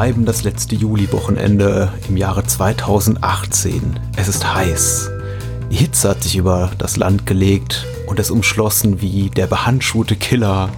schreiben 0.00 0.24
das 0.24 0.44
letzte 0.44 0.76
Juli-Wochenende 0.76 1.92
im 2.08 2.16
Jahre 2.16 2.42
2018. 2.42 4.00
Es 4.16 4.28
ist 4.28 4.54
heiß. 4.54 5.10
Die 5.70 5.76
Hitze 5.76 6.08
hat 6.08 6.22
sich 6.22 6.36
über 6.36 6.70
das 6.78 6.96
Land 6.96 7.26
gelegt 7.26 7.84
und 8.06 8.18
es 8.18 8.30
umschlossen 8.30 9.02
wie 9.02 9.28
der 9.28 9.46
behandschuhte 9.46 10.16
Killer 10.16 10.70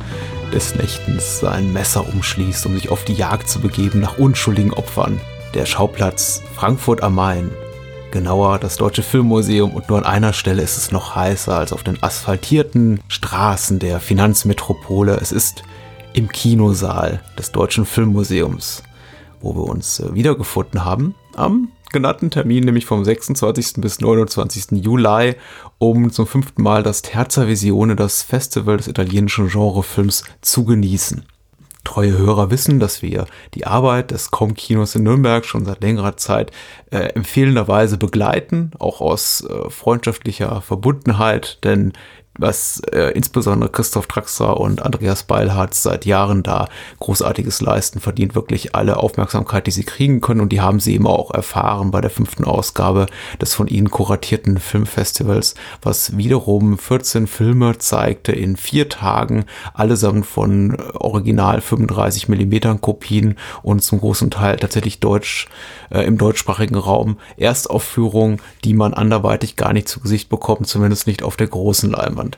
des 0.53 0.75
Nächtens 0.75 1.39
sein 1.39 1.73
Messer 1.73 2.05
umschließt, 2.13 2.67
um 2.67 2.75
sich 2.75 2.89
auf 2.89 3.05
die 3.05 3.15
Jagd 3.15 3.49
zu 3.49 3.61
begeben 3.61 4.01
nach 4.01 4.19
unschuldigen 4.19 4.75
Opfern. 4.75 5.21
Der 5.55 5.67
Schauplatz 5.67 6.43
Frankfurt 6.57 7.05
am 7.05 7.15
Main. 7.15 7.53
Genauer 8.11 8.59
das 8.59 8.75
Deutsche 8.75 9.05
Filmmuseum 9.05 9.71
und 9.71 9.89
nur 9.89 9.99
an 9.99 10.05
einer 10.05 10.33
Stelle 10.33 10.63
ist 10.63 10.79
es 10.79 10.91
noch 10.91 11.15
heißer 11.15 11.57
als 11.57 11.73
auf 11.73 11.85
den 11.85 12.03
asphaltierten 12.03 12.99
Straßen 13.07 13.79
der 13.79 14.01
Finanzmetropole. 14.01 15.17
Es 15.23 15.31
ist 15.31 15.63
im 16.13 16.27
Kinosaal 16.27 17.21
des 17.39 17.53
Deutschen 17.53 17.87
Filmmuseums, 17.87 18.83
wo 19.43 19.55
wir 19.55 19.65
uns 19.65 20.01
äh, 20.01 20.15
wiedergefunden 20.15 20.85
haben 20.85 21.15
am 21.35 21.69
genannten 21.93 22.31
Termin, 22.31 22.65
nämlich 22.65 22.87
vom 22.87 23.05
26. 23.05 23.75
bis 23.75 24.01
29. 24.01 24.83
Juli, 24.83 25.35
um 25.79 26.11
zum 26.11 26.27
fünften 26.27 26.63
Mal 26.63 26.83
das 26.83 27.03
Terza 27.03 27.47
Visione, 27.47 27.97
das 27.97 28.23
Festival 28.23 28.79
des 28.79 28.89
italienischen 28.89 29.49
Genrefilms, 29.49 30.25
zu 30.41 30.65
genießen. 30.65 31.25
Treue 31.85 32.17
Hörer 32.17 32.51
wissen, 32.51 32.79
dass 32.79 33.03
wir 33.03 33.27
die 33.55 33.67
Arbeit 33.67 34.13
des 34.13 34.31
Com-Kinos 34.31 34.95
in 34.95 35.03
Nürnberg 35.03 35.45
schon 35.45 35.65
seit 35.65 35.83
längerer 35.83 36.17
Zeit 36.17 36.53
äh, 36.91 36.99
empfehlenderweise 36.99 37.99
begleiten, 37.99 38.71
auch 38.79 39.01
aus 39.01 39.45
äh, 39.45 39.69
freundschaftlicher 39.69 40.61
Verbundenheit, 40.61 41.59
denn 41.65 41.93
was 42.39 42.81
äh, 42.93 43.11
insbesondere 43.11 43.71
Christoph 43.71 44.07
Traxler 44.07 44.59
und 44.59 44.83
Andreas 44.83 45.25
Beilharz 45.25 45.83
seit 45.83 46.07
Jahren 46.07 46.43
da 46.43 46.69
großartiges 46.99 47.61
leisten, 47.61 48.01
verdient 48.01 48.35
wirklich 48.35 48.75
alle 48.75 48.97
Aufmerksamkeit, 48.97 49.67
die 49.67 49.71
sie 49.71 49.85
kriegen 49.85 50.21
können 50.21 50.41
und 50.41 50.51
die 50.51 50.61
haben 50.61 50.81
sie 50.81 50.95
eben 50.95 51.07
auch 51.07 51.31
erfahren 51.31 51.91
bei 51.91 52.01
der 52.01 52.11
fünften 52.11 52.45
Ausgabe 52.45 53.07
des 53.41 53.55
von 53.55 53.69
ihnen 53.69 53.91
kuratierten 53.91 54.59
Filmfestivals, 54.59 55.55
was 55.83 56.17
wiederum 56.17 56.79
14 56.79 57.27
Filme 57.27 57.79
zeigte 57.79 58.33
in 58.33 58.57
vier 58.57 58.89
Tagen, 58.89 59.45
allesamt 59.75 60.27
von 60.27 60.77
original 60.95 61.61
35 61.61 62.29
Millimetern 62.29 62.81
Kopien 62.81 63.37
und 63.63 63.83
zum 63.83 64.01
großen 64.01 64.31
Teil 64.31 64.57
tatsächlich 64.57 65.01
deutsch 65.01 65.49
äh, 65.91 66.03
im 66.03 66.19
deutschsprachigen 66.19 66.77
Raum 66.77 67.19
Erstaufführungen, 67.37 68.41
die 68.65 68.75
man 68.75 68.95
anderweitig 68.95 69.57
gar 69.57 69.73
nicht 69.73 69.89
zu 69.89 70.01
Gesicht 70.01 70.29
bekommt, 70.29 70.67
zumindest 70.67 71.07
nicht 71.07 71.23
auf 71.23 71.37
der 71.37 71.49
großen 71.49 71.91
Leinwand. 71.91 72.32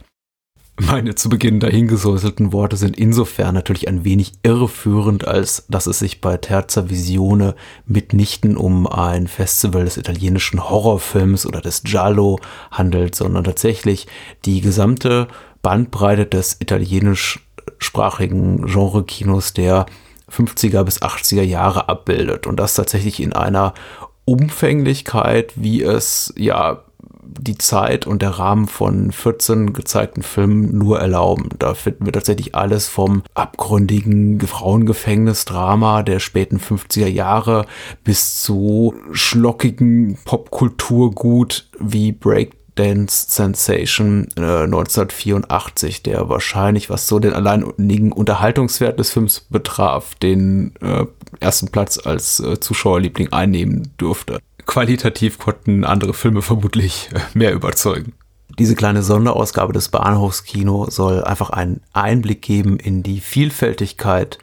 Meine 0.76 1.14
zu 1.14 1.28
Beginn 1.28 1.60
dahingesäuselten 1.60 2.52
Worte 2.52 2.76
sind 2.76 2.98
insofern 2.98 3.54
natürlich 3.54 3.86
ein 3.86 4.04
wenig 4.04 4.32
irreführend, 4.42 5.24
als 5.24 5.66
dass 5.68 5.86
es 5.86 6.00
sich 6.00 6.20
bei 6.20 6.36
Terza 6.36 6.90
Visione 6.90 7.54
mitnichten 7.86 8.56
um 8.56 8.88
ein 8.88 9.28
Festival 9.28 9.84
des 9.84 9.98
italienischen 9.98 10.68
Horrorfilms 10.68 11.46
oder 11.46 11.60
des 11.60 11.84
Giallo 11.84 12.40
handelt, 12.72 13.14
sondern 13.14 13.44
tatsächlich 13.44 14.08
die 14.46 14.60
gesamte 14.60 15.28
Bandbreite 15.62 16.26
des 16.26 16.56
italienischsprachigen 16.60 18.66
Genrekinos 18.66 19.52
der 19.52 19.86
50er 20.28 20.82
bis 20.82 21.00
80er 21.00 21.42
Jahre 21.42 21.88
abbildet. 21.88 22.48
Und 22.48 22.56
das 22.56 22.74
tatsächlich 22.74 23.20
in 23.20 23.32
einer 23.32 23.74
Umfänglichkeit, 24.24 25.52
wie 25.54 25.82
es 25.82 26.34
ja 26.36 26.83
die 27.40 27.58
Zeit 27.58 28.06
und 28.06 28.22
der 28.22 28.30
Rahmen 28.30 28.66
von 28.66 29.12
14 29.12 29.72
gezeigten 29.72 30.22
Filmen 30.22 30.76
nur 30.76 31.00
erlauben. 31.00 31.48
Da 31.58 31.74
finden 31.74 32.06
wir 32.06 32.12
tatsächlich 32.12 32.54
alles 32.54 32.88
vom 32.88 33.22
abgründigen 33.34 34.40
Frauengefängnisdrama 34.40 36.02
der 36.02 36.20
späten 36.20 36.58
50er 36.58 37.06
Jahre 37.06 37.66
bis 38.02 38.42
zu 38.42 38.94
schlockigen 39.12 40.18
Popkulturgut 40.24 41.68
wie 41.78 42.12
Break 42.12 42.52
Dance 42.74 43.26
Sensation 43.30 44.26
äh, 44.36 44.64
1984, 44.64 46.02
der 46.02 46.28
wahrscheinlich, 46.28 46.90
was 46.90 47.06
so 47.06 47.18
den 47.18 47.32
alleinigen 47.32 48.10
Unterhaltungswert 48.12 48.98
des 48.98 49.12
Films 49.12 49.46
betraf, 49.48 50.14
den 50.16 50.74
äh, 50.80 51.06
ersten 51.40 51.68
Platz 51.68 51.98
als 52.04 52.40
äh, 52.40 52.58
Zuschauerliebling 52.58 53.32
einnehmen 53.32 53.92
dürfte 54.00 54.40
qualitativ 54.66 55.38
konnten 55.38 55.84
andere 55.84 56.14
Filme 56.14 56.42
vermutlich 56.42 57.10
äh, 57.12 57.20
mehr 57.34 57.52
überzeugen. 57.52 58.14
Diese 58.58 58.76
kleine 58.76 59.02
Sonderausgabe 59.02 59.72
des 59.72 59.88
Bahnhofskino 59.88 60.88
soll 60.88 61.24
einfach 61.24 61.50
einen 61.50 61.80
Einblick 61.92 62.42
geben 62.42 62.78
in 62.78 63.02
die 63.02 63.20
Vielfältigkeit 63.20 64.38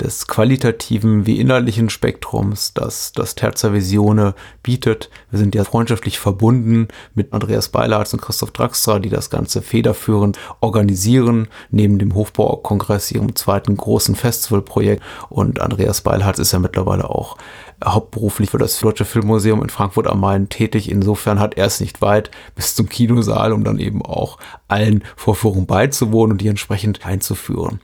des 0.00 0.26
qualitativen 0.26 1.26
wie 1.26 1.38
innerlichen 1.38 1.88
Spektrums, 1.88 2.74
das 2.74 3.12
das 3.12 3.36
Terza 3.36 3.72
Visione 3.72 4.34
bietet. 4.62 5.10
Wir 5.30 5.38
sind 5.38 5.54
ja 5.54 5.62
freundschaftlich 5.62 6.18
verbunden 6.18 6.88
mit 7.14 7.32
Andreas 7.32 7.68
Beilarts 7.68 8.12
und 8.12 8.20
Christoph 8.20 8.50
Draxler, 8.50 8.98
die 8.98 9.10
das 9.10 9.30
Ganze 9.30 9.62
federführend 9.62 10.38
organisieren, 10.60 11.48
neben 11.70 11.98
dem 11.98 12.14
Hofbaukongress, 12.14 13.12
ihrem 13.12 13.36
zweiten 13.36 13.76
großen 13.76 14.16
Festivalprojekt. 14.16 15.02
Und 15.28 15.60
Andreas 15.60 16.00
Beilharz 16.00 16.40
ist 16.40 16.52
ja 16.52 16.58
mittlerweile 16.58 17.08
auch 17.08 17.36
hauptberuflich 17.84 18.50
für 18.50 18.58
das 18.58 18.78
Deutsche 18.80 19.04
Filmmuseum 19.04 19.62
in 19.62 19.70
Frankfurt 19.70 20.06
am 20.06 20.20
Main 20.20 20.48
tätig. 20.48 20.90
Insofern 20.90 21.40
hat 21.40 21.56
er 21.56 21.66
es 21.66 21.80
nicht 21.80 22.00
weit 22.00 22.30
bis 22.54 22.74
zum 22.74 22.88
Kinosaal, 22.88 23.52
um 23.52 23.64
dann 23.64 23.78
eben 23.78 24.02
auch 24.02 24.38
allen 24.68 25.04
Vorführungen 25.16 25.66
beizuwohnen 25.66 26.32
und 26.32 26.40
die 26.40 26.48
entsprechend 26.48 27.04
einzuführen. 27.04 27.80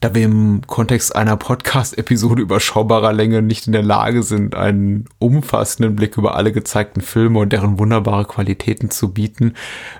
Da 0.00 0.14
wir 0.14 0.24
im 0.24 0.60
Kontext 0.64 1.16
einer 1.16 1.36
Podcast-Episode 1.36 2.40
überschaubarer 2.40 3.12
Länge 3.12 3.42
nicht 3.42 3.66
in 3.66 3.72
der 3.72 3.82
Lage 3.82 4.22
sind, 4.22 4.54
einen 4.54 5.06
umfassenden 5.18 5.96
Blick 5.96 6.16
über 6.16 6.36
alle 6.36 6.52
gezeigten 6.52 7.00
Filme 7.00 7.40
und 7.40 7.52
deren 7.52 7.80
wunderbare 7.80 8.24
Qualitäten 8.24 8.90
zu 8.90 9.12
bieten, 9.12 9.54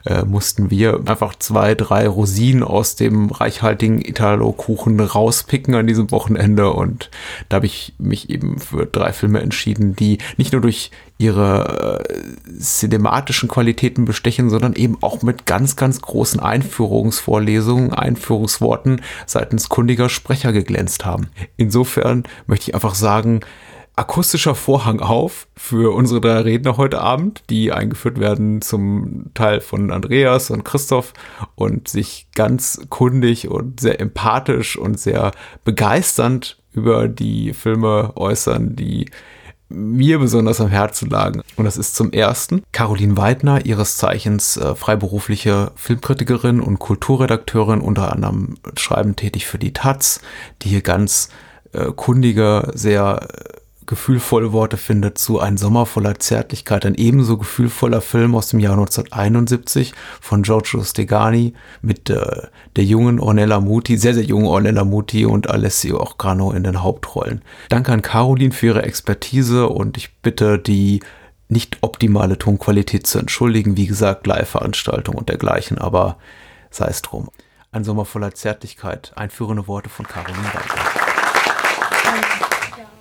äh, 0.07 0.23
mussten 0.25 0.71
wir 0.71 1.01
einfach 1.07 1.35
zwei, 1.35 1.75
drei 1.75 2.07
Rosinen 2.07 2.63
aus 2.63 2.95
dem 2.95 3.31
reichhaltigen 3.31 4.01
Italo-Kuchen 4.01 5.01
rauspicken 5.01 5.75
an 5.75 5.89
diesem 5.89 6.13
Wochenende. 6.13 6.71
Und 6.71 7.11
da 7.49 7.57
habe 7.57 7.67
ich 7.67 7.95
mich 7.99 8.31
eben 8.31 8.61
für 8.61 8.87
drei 8.87 9.13
Filme 9.13 9.41
entschieden, 9.41 9.97
die 9.97 10.19
nicht 10.37 10.53
nur 10.53 10.63
durch 10.63 10.93
ihre 11.19 12.01
äh, 12.01 12.61
cinematischen 12.61 13.49
Qualitäten 13.49 14.05
bestechen, 14.05 14.51
sondern 14.51 14.75
eben 14.75 14.99
auch 15.03 15.23
mit 15.23 15.47
ganz, 15.47 15.75
ganz 15.75 16.01
großen 16.01 16.41
Einführungsvorlesungen, 16.41 17.93
Einführungsworten 17.93 19.03
seitens 19.27 19.69
kundiger 19.69 20.09
Sprecher 20.09 20.53
geglänzt 20.53 21.05
haben. 21.05 21.29
Insofern 21.57 22.23
möchte 22.47 22.71
ich 22.71 22.75
einfach 22.75 22.95
sagen, 22.95 23.41
akustischer 23.97 24.55
Vorhang 24.55 25.01
auf 25.01 25.49
für 25.57 25.93
unsere 25.93 26.21
drei 26.21 26.39
Redner 26.43 26.77
heute 26.77 27.01
Abend, 27.01 27.43
die 27.51 27.73
eingeführt 27.73 28.21
werden 28.21 28.63
zum 28.63 29.33
Teil 29.35 29.61
von 29.61 29.91
Andreas 29.91 30.51
und 30.51 30.65
Christoph 30.65 31.15
und 31.57 31.89
sich 31.89 32.29
ganz 32.37 32.81
kundig 32.91 33.49
und 33.49 33.81
sehr 33.81 34.01
empathisch 34.01 34.79
und 34.79 35.01
sehr 35.01 35.33
begeisternd 35.65 36.63
über 36.73 37.09
die 37.09 37.53
Filme 37.55 38.13
äußern, 38.15 38.77
die 38.77 39.11
mir 39.69 40.19
besonders 40.19 40.61
am 40.61 40.69
Herzen 40.69 41.11
lagen. 41.11 41.43
Und 41.57 41.65
das 41.65 41.77
ist 41.77 41.95
zum 41.95 42.13
ersten 42.13 42.63
Caroline 42.73 43.17
Weidner, 43.17 43.67
ihres 43.67 43.97
Zeichens 43.97 44.57
äh, 44.57 44.75
freiberufliche 44.75 45.73
Filmkritikerin 45.77 46.61
und 46.61 46.79
Kulturredakteurin, 46.79 47.81
unter 47.81 48.13
anderem 48.13 48.57
schreibend 48.77 49.19
tätig 49.19 49.47
für 49.47 49.59
die 49.59 49.73
Taz, 49.73 50.21
die 50.63 50.71
hier 50.71 50.83
ganz 50.83 51.29
äh, 51.73 51.93
kundige, 51.95 52.71
sehr 52.75 53.29
äh, 53.29 53.59
gefühlvolle 53.89 54.53
Worte 54.53 54.77
findet 54.77 55.19
zu 55.19 55.41
Ein 55.41 55.57
Sommer 55.57 55.87
voller 55.87 56.21
Zärtlichkeit, 56.21 56.87
ein 56.87 56.95
ebenso 56.95 57.39
gefühlvoller 57.39 58.01
Film 58.01 58.37
aus 58.37 58.49
dem 58.49 58.61
Jahr 58.61 58.75
1971 58.75 59.95
von 60.21 60.43
Giorgio 60.43 60.85
Stegani 60.85 61.55
mit 61.83 62.09
äh, 62.11 62.47
der 62.77 62.85
jungen 62.85 63.19
Ornella 63.19 63.59
Muti, 63.59 63.97
sehr, 63.97 64.15
sehr 64.15 64.23
jungen 64.25 64.47
Ornella 64.47 64.85
Muti 64.85 65.27
und 65.27 65.51
Alessio 65.51 66.01
Ocrano 66.01 66.53
in 66.53 66.63
den 66.63 66.83
Hauptrollen. 66.83 67.43
Danke 67.71 67.93
an 67.93 68.03
Caroline 68.03 68.53
für 68.53 68.67
ihre 68.67 68.83
Expertise 68.83 69.69
und 69.69 69.97
ich 69.97 70.15
bitte 70.21 70.59
die 70.59 71.01
nicht 71.49 71.79
optimale 71.81 72.39
Tonqualität 72.39 73.07
zu 73.07 73.19
entschuldigen. 73.19 73.79
Wie 73.79 73.87
gesagt, 73.87 74.27
Live-Veranstaltung 74.27 75.15
und 75.15 75.31
dergleichen, 75.31 75.79
aber 75.79 76.19
sei 76.71 76.89
es 76.89 77.01
drum. 77.01 77.31
Ein 77.73 77.85
Sommer 77.85 78.05
voller 78.05 78.35
Zärtlichkeit. 78.35 79.13
Einführende 79.17 79.67
Worte 79.67 79.89
von 79.89 80.07
Caroline 80.07 80.45
Weiter. 80.45 81.09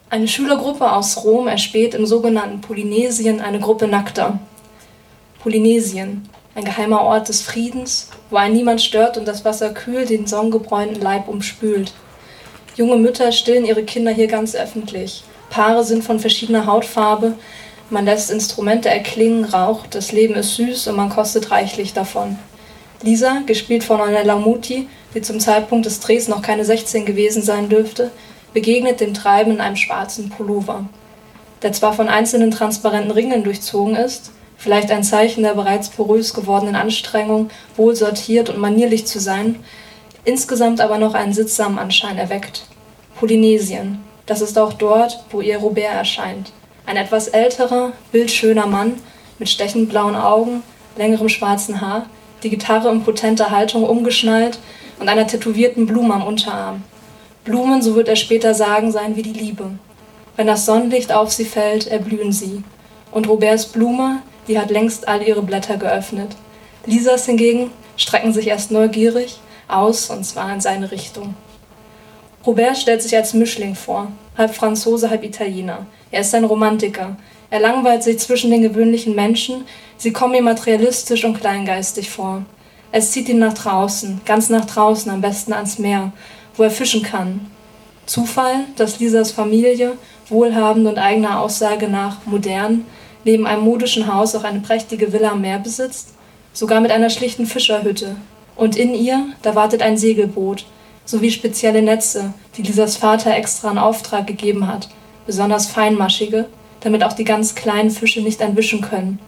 Eine 0.09 0.29
Schülergruppe 0.29 0.89
aus 0.89 1.25
Rom 1.25 1.49
erspäht 1.49 1.93
im 1.93 2.05
sogenannten 2.05 2.61
Polynesien 2.61 3.41
eine 3.41 3.59
Gruppe 3.59 3.89
Nackter. 3.89 4.39
Polynesien, 5.39 6.29
ein 6.55 6.63
geheimer 6.63 7.01
Ort 7.01 7.27
des 7.27 7.41
Friedens, 7.41 8.07
wo 8.29 8.37
ein 8.37 8.53
niemand 8.53 8.81
stört 8.81 9.17
und 9.17 9.27
das 9.27 9.43
Wasser 9.43 9.71
kühl 9.71 10.05
den 10.05 10.25
sonnengebräunten 10.25 11.01
Leib 11.01 11.27
umspült. 11.27 11.91
Junge 12.77 12.95
Mütter 12.95 13.33
stillen 13.33 13.65
ihre 13.65 13.83
Kinder 13.83 14.11
hier 14.11 14.27
ganz 14.27 14.55
öffentlich. 14.55 15.25
Paare 15.49 15.83
sind 15.83 16.05
von 16.05 16.21
verschiedener 16.21 16.67
Hautfarbe. 16.67 17.33
Man 17.89 18.05
lässt 18.05 18.31
Instrumente 18.31 18.87
erklingen, 18.87 19.43
raucht, 19.43 19.93
das 19.93 20.13
Leben 20.13 20.35
ist 20.35 20.55
süß 20.55 20.87
und 20.87 20.95
man 20.95 21.09
kostet 21.09 21.51
reichlich 21.51 21.91
davon. 21.91 22.39
Lisa, 23.01 23.41
gespielt 23.45 23.83
von 23.83 23.99
Ornella 23.99 24.37
Muti, 24.37 24.87
die 25.13 25.21
zum 25.21 25.41
Zeitpunkt 25.41 25.85
des 25.85 25.99
Drehs 25.99 26.29
noch 26.29 26.41
keine 26.41 26.63
16 26.63 27.05
gewesen 27.05 27.41
sein 27.41 27.67
dürfte, 27.67 28.11
begegnet 28.53 28.99
dem 28.99 29.13
Treiben 29.13 29.51
in 29.51 29.61
einem 29.61 29.75
schwarzen 29.75 30.29
Pullover, 30.29 30.85
der 31.61 31.73
zwar 31.73 31.93
von 31.93 32.07
einzelnen 32.07 32.51
transparenten 32.51 33.11
Ringen 33.11 33.43
durchzogen 33.43 33.95
ist, 33.95 34.31
vielleicht 34.57 34.91
ein 34.91 35.03
Zeichen 35.03 35.43
der 35.43 35.53
bereits 35.53 35.89
porös 35.89 36.33
gewordenen 36.33 36.75
Anstrengung, 36.75 37.49
wohl 37.75 37.95
sortiert 37.95 38.49
und 38.49 38.59
manierlich 38.59 39.05
zu 39.05 39.19
sein, 39.19 39.63
insgesamt 40.25 40.81
aber 40.81 40.97
noch 40.97 41.13
einen 41.13 41.33
sittsamen 41.33 41.79
Anschein 41.79 42.17
erweckt. 42.17 42.65
Polynesien, 43.19 43.99
das 44.25 44.41
ist 44.41 44.57
auch 44.57 44.73
dort, 44.73 45.23
wo 45.31 45.41
ihr 45.41 45.57
Robert 45.57 45.93
erscheint. 45.93 46.51
Ein 46.85 46.97
etwas 46.97 47.29
älterer, 47.29 47.93
bildschöner 48.11 48.67
Mann 48.67 48.93
mit 49.39 49.49
stechend 49.49 49.89
blauen 49.89 50.15
Augen, 50.15 50.63
längerem 50.97 51.29
schwarzen 51.29 51.81
Haar, 51.81 52.07
die 52.43 52.49
Gitarre 52.49 52.89
in 52.89 53.03
potenter 53.03 53.51
Haltung 53.51 53.83
umgeschnallt 53.83 54.59
und 54.99 55.09
einer 55.09 55.27
tätowierten 55.27 55.85
Blume 55.85 56.13
am 56.13 56.25
Unterarm. 56.25 56.83
Blumen, 57.47 57.81
so 57.81 57.95
wird 57.95 58.09
er 58.09 58.17
später 58.17 58.53
sagen, 58.53 58.91
seien 58.91 59.15
wie 59.15 59.21
die 59.21 59.31
Liebe. 59.31 59.71
Wenn 60.35 60.47
das 60.47 60.65
Sonnenlicht 60.65 61.13
auf 61.13 61.31
sie 61.31 61.45
fällt, 61.45 61.87
erblühen 61.87 62.33
sie. 62.33 62.61
Und 63.09 63.29
Roberts 63.29 63.67
Blume, 63.67 64.21
die 64.49 64.59
hat 64.59 64.69
längst 64.69 65.07
all 65.07 65.23
ihre 65.23 65.41
Blätter 65.41 65.77
geöffnet. 65.77 66.35
Lisas 66.85 67.25
hingegen 67.25 67.71
strecken 67.95 68.33
sich 68.33 68.47
erst 68.47 68.71
neugierig 68.71 69.39
aus, 69.69 70.09
und 70.09 70.25
zwar 70.25 70.53
in 70.53 70.59
seine 70.59 70.91
Richtung. 70.91 71.35
Robert 72.45 72.77
stellt 72.77 73.01
sich 73.01 73.15
als 73.15 73.33
Mischling 73.33 73.75
vor, 73.75 74.11
halb 74.37 74.53
Franzose, 74.53 75.09
halb 75.09 75.23
Italiener. 75.23 75.85
Er 76.11 76.21
ist 76.21 76.35
ein 76.35 76.43
Romantiker. 76.43 77.15
Er 77.49 77.61
langweilt 77.61 78.03
sich 78.03 78.19
zwischen 78.19 78.51
den 78.51 78.61
gewöhnlichen 78.61 79.15
Menschen, 79.15 79.63
sie 79.97 80.11
kommen 80.11 80.35
ihm 80.35 80.43
materialistisch 80.43 81.23
und 81.23 81.39
kleingeistig 81.39 82.09
vor. 82.09 82.43
Es 82.91 83.11
zieht 83.11 83.29
ihn 83.29 83.39
nach 83.39 83.53
draußen, 83.53 84.19
ganz 84.25 84.49
nach 84.49 84.65
draußen, 84.65 85.09
am 85.11 85.21
besten 85.21 85.53
ans 85.53 85.79
Meer, 85.79 86.11
wo 86.57 86.63
er 86.63 86.71
fischen 86.71 87.03
kann. 87.03 87.51
Zufall, 88.05 88.65
dass 88.75 88.99
Lisas 88.99 89.31
Familie, 89.31 89.93
wohlhabend 90.29 90.87
und 90.87 90.97
eigener 90.97 91.39
Aussage 91.39 91.87
nach 91.87 92.25
modern, 92.25 92.85
neben 93.23 93.45
einem 93.45 93.63
modischen 93.63 94.13
Haus 94.13 94.35
auch 94.35 94.43
eine 94.43 94.61
prächtige 94.61 95.11
Villa 95.13 95.31
am 95.31 95.41
Meer 95.41 95.59
besitzt, 95.59 96.13
sogar 96.53 96.79
mit 96.81 96.91
einer 96.91 97.09
schlichten 97.09 97.45
Fischerhütte. 97.45 98.15
Und 98.55 98.75
in 98.75 98.95
ihr, 98.95 99.27
da 99.41 99.55
wartet 99.55 99.81
ein 99.81 99.97
Segelboot, 99.97 100.65
sowie 101.05 101.31
spezielle 101.31 101.81
Netze, 101.81 102.33
die 102.55 102.63
Lisas 102.63 102.97
Vater 102.97 103.35
extra 103.35 103.71
in 103.71 103.77
Auftrag 103.77 104.27
gegeben 104.27 104.67
hat, 104.67 104.89
besonders 105.25 105.67
feinmaschige, 105.67 106.45
damit 106.79 107.03
auch 107.03 107.13
die 107.13 107.23
ganz 107.23 107.55
kleinen 107.55 107.91
Fische 107.91 108.21
nicht 108.21 108.41
entwischen 108.41 108.81
können. 108.81 109.19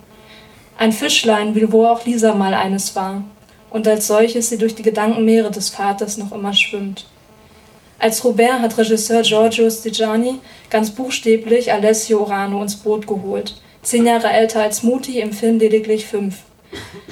Ein 0.78 0.92
Fischlein, 0.92 1.56
wie 1.56 1.72
wo 1.72 1.86
auch 1.86 2.06
Lisa 2.06 2.34
mal 2.34 2.54
eines 2.54 2.96
war, 2.96 3.24
und 3.70 3.88
als 3.88 4.08
solches 4.08 4.50
sie 4.50 4.58
durch 4.58 4.76
die 4.76 4.84
Gedankenmeere 4.84 5.52
des 5.52 5.70
Vaters 5.70 6.18
noch 6.18 6.32
immer 6.32 6.54
schwimmt. 6.54 7.06
Als 8.00 8.24
Robert 8.24 8.62
hat 8.62 8.78
Regisseur 8.78 9.24
Giorgio 9.24 9.70
Stigiani 9.70 10.40
ganz 10.70 10.90
buchstäblich 10.92 11.72
Alessio 11.74 12.22
Orano 12.22 12.62
ins 12.62 12.78
Boot 12.78 13.06
geholt, 13.06 13.62
zehn 13.82 14.06
Jahre 14.06 14.30
älter 14.30 14.62
als 14.62 14.84
Muti, 14.84 15.20
im 15.20 15.34
Film 15.34 15.60
lediglich 15.60 16.06
fünf. 16.06 16.38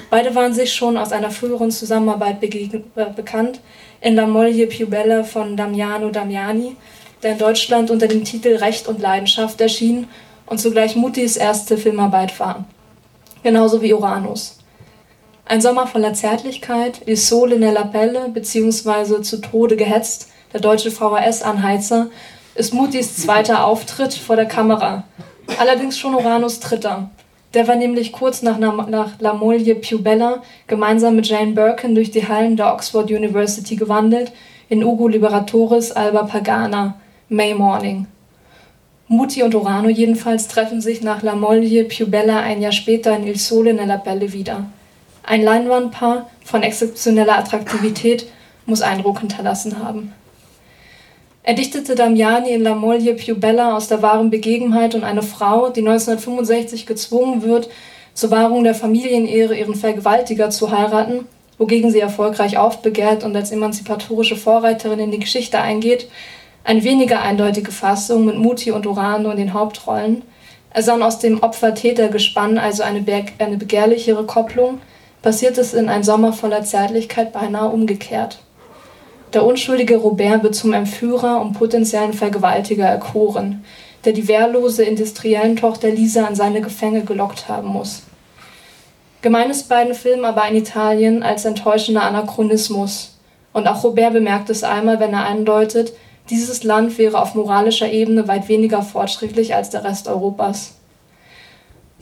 Beide 0.09 0.33
waren 0.33 0.53
sich 0.53 0.73
schon 0.73 0.95
aus 0.95 1.11
einer 1.11 1.31
früheren 1.31 1.71
Zusammenarbeit 1.71 2.41
äh, 2.41 2.79
bekannt, 3.13 3.59
in 3.99 4.15
La 4.15 4.27
Moglie 4.27 4.67
più 4.67 4.87
bella 4.87 5.23
von 5.23 5.57
Damiano 5.57 6.09
Damiani, 6.09 6.77
der 7.21 7.33
in 7.33 7.37
Deutschland 7.37 7.91
unter 7.91 8.07
dem 8.07 8.23
Titel 8.23 8.55
Recht 8.55 8.87
und 8.87 9.01
Leidenschaft 9.01 9.59
erschien 9.59 10.07
und 10.45 10.59
zugleich 10.59 10.95
Mutis 10.95 11.35
erste 11.35 11.77
Filmarbeit 11.77 12.39
war. 12.39 12.63
Genauso 13.43 13.81
wie 13.81 13.93
Uranus. 13.93 14.59
Ein 15.43 15.59
Sommer 15.59 15.87
voller 15.87 16.13
Zärtlichkeit, 16.13 17.01
Il 17.05 17.17
Sole 17.17 17.57
nella 17.57 17.83
Pelle 17.83 18.29
bzw. 18.29 19.21
Zu 19.21 19.41
Tode 19.41 19.75
gehetzt, 19.75 20.29
der 20.53 20.61
deutsche 20.61 20.91
VHS-Anheizer, 20.91 22.07
ist 22.55 22.73
Mutis 22.73 23.17
zweiter 23.17 23.65
Auftritt 23.65 24.13
vor 24.13 24.35
der 24.35 24.45
Kamera– 24.45 25.03
allerdings 25.59 25.97
schon 25.97 26.15
Uranus 26.15 26.59
dritter. 26.59 27.09
Der 27.53 27.67
war 27.67 27.75
nämlich 27.75 28.11
kurz 28.11 28.41
nach, 28.41 28.57
nach 28.57 29.11
La 29.19 29.33
Moglie 29.33 29.75
più 29.75 30.01
bella 30.01 30.43
gemeinsam 30.67 31.15
mit 31.15 31.27
Jane 31.27 31.53
Birkin 31.53 31.95
durch 31.95 32.11
die 32.11 32.27
Hallen 32.27 32.57
der 32.57 32.73
Oxford 32.73 33.09
University 33.09 33.75
gewandelt, 33.75 34.31
in 34.69 34.83
Ugo 34.83 35.07
Liberatoris 35.07 35.93
Alba 35.93 36.23
Pagana, 36.23 36.95
May 37.29 37.53
Morning. 37.53 38.05
Muti 39.07 39.41
und 39.41 39.55
Urano 39.55 39.87
jedenfalls 39.87 40.49
treffen 40.49 40.81
sich 40.81 41.01
nach 41.01 41.23
La 41.23 41.35
Moglie 41.35 41.85
più 41.85 42.05
bella 42.07 42.41
ein 42.41 42.61
Jahr 42.61 42.73
später 42.73 43.15
in 43.15 43.25
Il 43.25 43.39
Sole 43.39 43.73
nella 43.73 43.95
Belle 43.95 44.33
wieder. 44.33 44.65
Ein 45.23 45.43
Leinwandpaar 45.43 46.29
von 46.43 46.63
exzeptioneller 46.63 47.37
Attraktivität 47.37 48.27
muss 48.65 48.81
Eindruck 48.81 49.21
hinterlassen 49.21 49.81
haben. 49.81 50.13
Er 51.47 51.53
dichtete 51.53 51.95
Damiani 51.95 52.49
in 52.49 52.61
La 52.61 52.75
Moglie 52.75 53.13
più 53.13 53.33
bella 53.33 53.77
aus 53.77 53.87
der 53.87 54.01
wahren 54.01 54.29
Begebenheit 54.29 54.95
und 54.95 55.05
eine 55.05 55.23
Frau, 55.23 55.69
die 55.69 55.79
1965 55.79 56.85
gezwungen 56.85 57.41
wird, 57.41 57.69
zur 58.13 58.31
Wahrung 58.31 58.65
der 58.65 58.75
Familienehre 58.75 59.57
ihren 59.57 59.75
Vergewaltiger 59.75 60.49
zu 60.49 60.71
heiraten, 60.71 61.25
wogegen 61.57 61.89
sie 61.89 62.01
erfolgreich 62.01 62.57
aufbegehrt 62.57 63.23
und 63.23 63.33
als 63.33 63.53
emanzipatorische 63.53 64.35
Vorreiterin 64.35 64.99
in 64.99 65.11
die 65.11 65.19
Geschichte 65.19 65.61
eingeht, 65.61 66.09
eine 66.65 66.83
weniger 66.83 67.21
eindeutige 67.21 67.71
Fassung 67.71 68.25
mit 68.25 68.35
Muti 68.35 68.71
und 68.71 68.85
Urano 68.85 69.31
in 69.31 69.37
den 69.37 69.53
Hauptrollen. 69.53 70.23
Er 70.71 70.83
sah 70.83 70.99
aus 70.99 71.19
dem 71.19 71.41
Opfer-Täter-Gespann 71.41 72.57
also 72.57 72.83
eine, 72.83 73.05
eine 73.37 73.55
begehrlichere 73.55 74.25
Kopplung, 74.25 74.81
passiert 75.21 75.57
es 75.57 75.73
in 75.73 75.87
Ein 75.87 76.03
Sommer 76.03 76.33
voller 76.33 76.65
Zärtlichkeit 76.65 77.31
beinahe 77.31 77.69
umgekehrt. 77.69 78.39
Der 79.33 79.45
unschuldige 79.45 79.97
Robert 79.97 80.43
wird 80.43 80.55
zum 80.55 80.73
Entführer 80.73 81.41
und 81.41 81.53
potenziellen 81.53 82.13
Vergewaltiger 82.13 82.85
erkoren, 82.85 83.65
der 84.05 84.13
die 84.13 84.27
wehrlose 84.27 84.83
Industriellentochter 84.83 85.89
Lisa 85.89 86.25
in 86.27 86.35
seine 86.35 86.61
Gefänge 86.61 87.03
gelockt 87.03 87.49
haben 87.49 87.67
muss. 87.67 88.03
Gemein 89.21 89.49
ist 89.49 89.67
beiden 89.67 89.93
Filmen 89.93 90.25
aber 90.25 90.47
in 90.47 90.55
Italien 90.55 91.23
als 91.23 91.43
enttäuschender 91.43 92.03
Anachronismus. 92.03 93.17
Und 93.51 93.67
auch 93.67 93.83
Robert 93.83 94.13
bemerkt 94.13 94.49
es 94.49 94.63
einmal, 94.63 94.99
wenn 94.99 95.13
er 95.13 95.25
andeutet, 95.25 95.93
dieses 96.29 96.63
Land 96.63 96.97
wäre 96.97 97.19
auf 97.21 97.35
moralischer 97.35 97.91
Ebene 97.91 98.27
weit 98.27 98.47
weniger 98.47 98.81
fortschrittlich 98.81 99.55
als 99.55 99.69
der 99.69 99.83
Rest 99.83 100.07
Europas. 100.07 100.75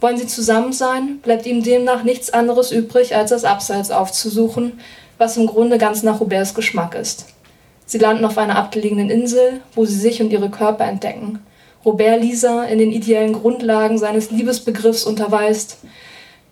Wollen 0.01 0.17
sie 0.17 0.27
zusammen 0.27 0.73
sein, 0.73 1.19
bleibt 1.21 1.45
ihm 1.45 1.63
demnach 1.63 2.03
nichts 2.03 2.31
anderes 2.31 2.71
übrig, 2.71 3.15
als 3.15 3.29
das 3.29 3.45
Abseits 3.45 3.91
aufzusuchen, 3.91 4.79
was 5.17 5.37
im 5.37 5.47
Grunde 5.47 5.77
ganz 5.77 6.03
nach 6.03 6.19
Roberts 6.19 6.53
Geschmack 6.53 6.95
ist. 6.95 7.25
Sie 7.85 7.97
landen 7.97 8.25
auf 8.25 8.37
einer 8.37 8.57
abgelegenen 8.57 9.09
Insel, 9.09 9.61
wo 9.75 9.85
sie 9.85 9.97
sich 9.97 10.21
und 10.21 10.31
ihre 10.31 10.49
Körper 10.49 10.85
entdecken. 10.85 11.39
Robert 11.85 12.21
Lisa 12.21 12.63
in 12.63 12.79
den 12.79 12.91
ideellen 12.91 13.33
Grundlagen 13.33 13.97
seines 13.97 14.31
Liebesbegriffs 14.31 15.03
unterweist. 15.03 15.77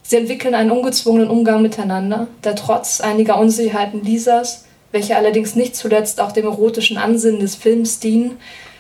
Sie 0.04 0.18
entwickeln 0.18 0.54
einen 0.54 0.70
ungezwungenen 0.70 1.30
Umgang 1.30 1.62
miteinander, 1.64 2.28
der 2.44 2.56
trotz 2.56 3.02
einiger 3.02 3.40
Unsicherheiten 3.40 4.04
Lisas, 4.04 4.66
welche 4.92 5.16
allerdings 5.16 5.56
nicht 5.56 5.76
zuletzt 5.76 6.22
auch 6.22 6.32
dem 6.32 6.46
erotischen 6.46 6.98
Ansinnen 6.98 7.40
des 7.40 7.56
Films 7.56 8.00
dienen, 8.00 8.38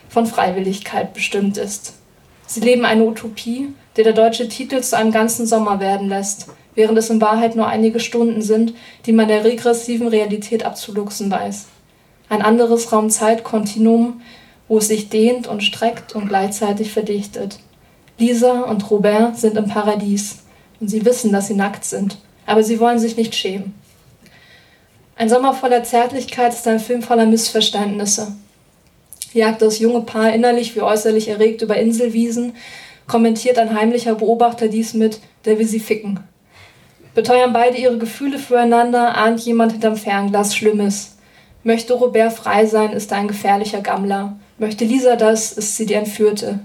von 0.09 0.27
Freiwilligkeit 0.27 1.15
bestimmt 1.15 1.57
ist. 1.57 1.93
Sie 2.45 2.59
leben 2.59 2.85
eine 2.85 3.03
Utopie, 3.03 3.73
die 3.97 4.03
der 4.03 4.13
deutsche 4.13 4.47
Titel 4.47 4.81
zu 4.81 4.95
einem 4.95 5.11
ganzen 5.11 5.47
Sommer 5.47 5.79
werden 5.79 6.07
lässt, 6.07 6.49
während 6.75 6.97
es 6.97 7.09
in 7.09 7.21
Wahrheit 7.21 7.55
nur 7.55 7.67
einige 7.67 7.99
Stunden 7.99 8.41
sind, 8.41 8.73
die 9.05 9.13
man 9.13 9.27
der 9.27 9.43
regressiven 9.43 10.07
Realität 10.07 10.65
abzuluxen 10.65 11.29
weiß. 11.29 11.67
Ein 12.29 12.41
anderes 12.41 12.91
Raum-Zeit-Kontinuum, 12.91 14.21
wo 14.67 14.77
es 14.77 14.87
sich 14.87 15.09
dehnt 15.09 15.47
und 15.47 15.63
streckt 15.63 16.15
und 16.15 16.27
gleichzeitig 16.27 16.91
verdichtet. 16.91 17.59
Lisa 18.17 18.61
und 18.61 18.89
Robert 18.89 19.37
sind 19.37 19.57
im 19.57 19.67
Paradies 19.67 20.39
und 20.79 20.87
sie 20.87 21.05
wissen, 21.05 21.31
dass 21.31 21.47
sie 21.47 21.55
nackt 21.55 21.85
sind, 21.85 22.17
aber 22.45 22.63
sie 22.63 22.79
wollen 22.79 22.99
sich 22.99 23.17
nicht 23.17 23.35
schämen. 23.35 23.73
Ein 25.15 25.29
Sommer 25.29 25.53
voller 25.53 25.83
Zärtlichkeit 25.83 26.53
ist 26.53 26.67
ein 26.67 26.79
Film 26.79 27.01
voller 27.01 27.25
Missverständnisse. 27.25 28.35
Jagt 29.33 29.61
das 29.61 29.79
junge 29.79 30.01
Paar 30.01 30.33
innerlich 30.33 30.75
wie 30.75 30.81
äußerlich 30.81 31.27
erregt 31.27 31.61
über 31.61 31.77
Inselwiesen, 31.77 32.53
kommentiert 33.07 33.57
ein 33.57 33.75
heimlicher 33.75 34.15
Beobachter 34.15 34.67
dies 34.67 34.93
mit, 34.93 35.19
der 35.45 35.59
will 35.59 35.67
sie 35.67 35.79
ficken. 35.79 36.19
Beteuern 37.15 37.53
beide 37.53 37.77
ihre 37.77 37.99
Gefühle 37.99 38.39
füreinander, 38.39 39.15
ahnt 39.17 39.39
jemand 39.41 39.73
hinterm 39.73 39.95
Fernglas 39.95 40.55
Schlimmes. 40.55 41.15
Möchte 41.63 41.93
Robert 41.93 42.33
frei 42.33 42.65
sein, 42.65 42.91
ist 42.91 43.11
er 43.11 43.19
ein 43.19 43.27
gefährlicher 43.27 43.81
Gammler. 43.81 44.37
Möchte 44.57 44.83
Lisa 44.83 45.15
das, 45.15 45.51
ist 45.51 45.77
sie 45.77 45.85
die 45.85 45.93
Entführte. 45.93 46.59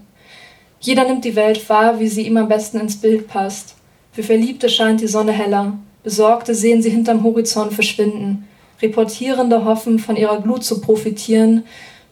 Jeder 0.80 1.04
nimmt 1.04 1.24
die 1.24 1.36
Welt 1.36 1.68
wahr, 1.68 2.00
wie 2.00 2.08
sie 2.08 2.26
ihm 2.26 2.36
am 2.36 2.48
besten 2.48 2.80
ins 2.80 2.96
Bild 2.96 3.28
passt. 3.28 3.74
Für 4.12 4.22
Verliebte 4.22 4.68
scheint 4.68 5.00
die 5.00 5.06
Sonne 5.06 5.32
heller. 5.32 5.74
Besorgte 6.02 6.54
sehen 6.54 6.82
sie 6.82 6.90
hinterm 6.90 7.24
Horizont 7.24 7.74
verschwinden. 7.74 8.48
Reportierende 8.80 9.64
hoffen, 9.64 9.98
von 9.98 10.16
ihrer 10.16 10.40
Glut 10.40 10.64
zu 10.64 10.80
profitieren. 10.80 11.64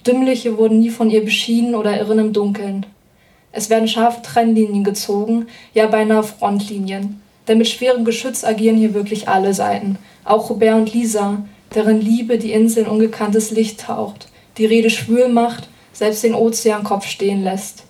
Dümmliche 0.07 0.59
wurden 0.59 0.81
nie 0.81 0.91
von 0.91 1.11
ihr 1.11 1.25
beschieden 1.25 1.75
oder 1.75 1.99
irren 1.99 2.19
im 2.19 2.33
Dunkeln. 2.33 2.85
Es 3.51 3.71
werden 3.71 3.89
scharfe 3.89 4.21
Trennlinien 4.23 4.85
gezogen, 4.85 5.47
ja 5.73 5.87
beinahe 5.87 6.23
Frontlinien. 6.23 7.23
Denn 7.49 7.59
mit 7.59 7.69
schwerem 7.69 8.05
Geschütz 8.05 8.45
agieren 8.45 8.77
hier 8.77 8.95
wirklich 8.95 9.29
alle 9.29 9.55
Seiten. 9.55 9.99
Auch 10.25 10.51
Robert 10.51 10.75
und 10.75 10.93
Lisa, 10.93 11.45
deren 11.75 12.01
Liebe 12.01 12.39
die 12.39 12.53
Insel 12.53 12.85
in 12.85 12.91
ungekanntes 12.91 13.51
Licht 13.51 13.81
taucht, 13.81 14.29
die 14.59 14.67
Rede 14.67 14.91
schwül 14.91 15.29
macht, 15.29 15.69
selbst 15.93 16.23
den 16.25 16.35
Ozeankopf 16.35 17.07
stehen 17.07 17.43
lässt. 17.43 17.85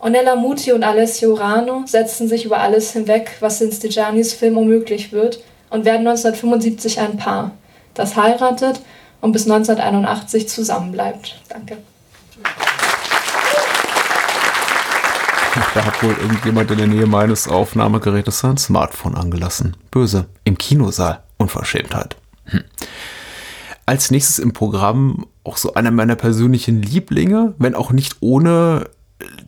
Onella 0.00 0.34
Muti 0.34 0.72
und 0.72 0.82
Alessio 0.82 1.34
Rano 1.34 1.82
setzen 1.84 2.26
sich 2.26 2.46
über 2.46 2.60
alles 2.60 2.92
hinweg, 2.92 3.36
was 3.40 3.60
in 3.60 3.70
Stigianis 3.70 4.32
Film 4.32 4.56
unmöglich 4.56 5.12
wird, 5.12 5.42
und 5.68 5.84
werden 5.84 6.06
1975 6.06 6.98
ein 7.00 7.16
Paar, 7.16 7.52
das 7.94 8.16
heiratet 8.16 8.80
und 9.20 9.32
bis 9.32 9.42
1981 9.42 10.48
zusammenbleibt. 10.48 11.40
Danke. 11.48 11.76
Da 15.74 15.84
hat 15.84 16.02
wohl 16.02 16.14
irgendjemand 16.20 16.70
in 16.70 16.78
der 16.78 16.86
Nähe 16.86 17.06
meines 17.06 17.48
Aufnahmegerätes 17.48 18.40
sein 18.40 18.56
Smartphone 18.56 19.14
angelassen. 19.14 19.76
Böse. 19.90 20.26
Im 20.44 20.58
Kinosaal. 20.58 21.22
Unverschämtheit. 21.38 22.16
Hm. 22.46 22.64
Als 23.86 24.10
nächstes 24.10 24.38
im 24.38 24.52
Programm 24.52 25.26
auch 25.44 25.56
so 25.56 25.74
einer 25.74 25.90
meiner 25.90 26.16
persönlichen 26.16 26.82
Lieblinge, 26.82 27.54
wenn 27.58 27.74
auch 27.74 27.92
nicht 27.92 28.16
ohne 28.20 28.88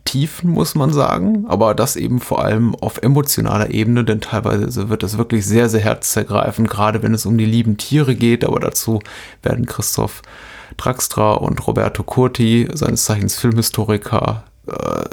Tiefen, 0.05 0.51
muss 0.51 0.75
man 0.75 0.93
sagen, 0.93 1.45
aber 1.47 1.73
das 1.73 1.95
eben 1.95 2.19
vor 2.19 2.43
allem 2.43 2.75
auf 2.75 3.01
emotionaler 3.01 3.71
Ebene, 3.71 4.03
denn 4.03 4.21
teilweise 4.21 4.89
wird 4.89 5.03
das 5.03 5.17
wirklich 5.17 5.45
sehr, 5.45 5.69
sehr 5.69 5.81
herzzergreifend, 5.81 6.69
gerade 6.69 7.01
wenn 7.01 7.13
es 7.13 7.25
um 7.25 7.37
die 7.37 7.45
lieben 7.45 7.77
Tiere 7.77 8.15
geht, 8.15 8.45
aber 8.45 8.59
dazu 8.59 9.01
werden 9.41 9.65
Christoph 9.65 10.21
Draxtra 10.77 11.33
und 11.33 11.65
Roberto 11.65 12.03
Curti, 12.03 12.67
seines 12.73 13.05
Zeichens 13.05 13.35
Filmhistoriker, 13.35 14.43
äh, 14.67 15.03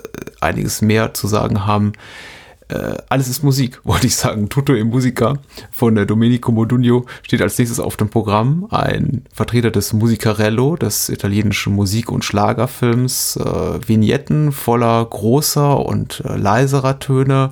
einiges 0.41 0.83
mehr 0.83 1.15
zu 1.15 1.27
sagen 1.27 1.67
haben. 1.67 1.93
Äh, 2.71 2.99
alles 3.09 3.29
ist 3.29 3.43
Musik, 3.43 3.81
wollte 3.85 4.07
ich 4.07 4.17
sagen. 4.17 4.49
Tutto 4.49 4.75
e 4.75 4.85
Musica 4.85 5.35
von 5.71 5.95
der 5.95 6.07
Domenico 6.07 6.53
Modugno 6.53 7.07
steht 7.23 7.43
als 7.43 7.59
nächstes 7.59 7.81
auf 7.81 7.97
dem 7.97 8.09
Programm. 8.09 8.67
Ein 8.71 9.25
Vertreter 9.33 9.71
des 9.71 9.93
Musicarello, 9.93 10.77
des 10.77 11.09
italienischen 11.09 11.75
Musik- 11.75 12.13
und 12.13 12.25
Schlagerfilms. 12.25 13.37
Äh, 13.37 13.89
Vignetten 13.89 14.53
voller 14.53 15.05
großer 15.05 15.85
und 15.85 16.23
äh, 16.25 16.37
leiserer 16.37 16.99
Töne. 16.99 17.51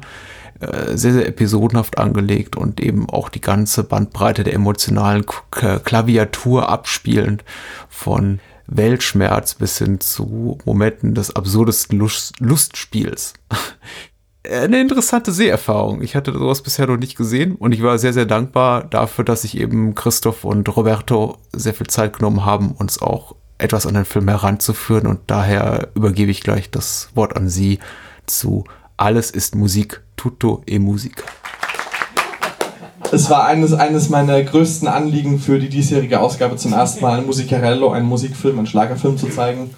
Äh, 0.60 0.96
sehr, 0.96 1.12
sehr 1.12 1.26
episodenhaft 1.28 1.98
angelegt 1.98 2.56
und 2.56 2.80
eben 2.80 3.08
auch 3.08 3.28
die 3.28 3.40
ganze 3.40 3.84
Bandbreite 3.84 4.42
der 4.42 4.54
emotionalen 4.54 5.24
Klaviatur 5.50 6.68
abspielend 6.68 7.44
von 7.88 8.40
Weltschmerz 8.68 9.54
bis 9.54 9.78
hin 9.78 9.98
zu 10.00 10.58
Momenten 10.64 11.14
des 11.14 11.34
absurdesten 11.34 11.98
Lust 11.98 12.38
Lustspiels. 12.38 13.34
Eine 14.48 14.80
interessante 14.80 15.32
Seherfahrung. 15.32 16.00
Ich 16.00 16.14
hatte 16.14 16.32
sowas 16.32 16.62
bisher 16.62 16.86
noch 16.86 16.96
nicht 16.96 17.16
gesehen 17.16 17.56
und 17.56 17.72
ich 17.72 17.82
war 17.82 17.98
sehr, 17.98 18.12
sehr 18.12 18.24
dankbar 18.24 18.84
dafür, 18.84 19.24
dass 19.24 19.42
sich 19.42 19.58
eben 19.58 19.94
Christoph 19.94 20.44
und 20.44 20.74
Roberto 20.74 21.38
sehr 21.52 21.74
viel 21.74 21.88
Zeit 21.88 22.16
genommen 22.16 22.44
haben, 22.44 22.72
uns 22.72 23.02
auch 23.02 23.34
etwas 23.58 23.86
an 23.86 23.94
den 23.94 24.04
Film 24.04 24.28
heranzuführen 24.28 25.06
und 25.06 25.20
daher 25.26 25.88
übergebe 25.94 26.30
ich 26.30 26.42
gleich 26.42 26.70
das 26.70 27.10
Wort 27.14 27.36
an 27.36 27.48
Sie 27.48 27.80
zu 28.26 28.64
Alles 28.96 29.30
ist 29.30 29.54
Musik, 29.54 30.02
tutto 30.16 30.62
e 30.66 30.78
musica 30.78 31.24
es 33.10 33.30
war 33.30 33.46
eines, 33.46 33.72
eines 33.72 34.08
meiner 34.08 34.42
größten 34.42 34.88
Anliegen 34.88 35.38
für 35.38 35.58
die 35.58 35.68
diesjährige 35.68 36.20
Ausgabe 36.20 36.56
zum 36.56 36.72
ersten 36.72 37.00
Mal 37.00 37.18
ein 37.18 37.26
Musicarello, 37.26 37.90
einen 37.90 38.06
Musikfilm, 38.06 38.58
einen 38.58 38.66
Schlagerfilm 38.66 39.16
zu 39.16 39.28
zeigen. 39.28 39.70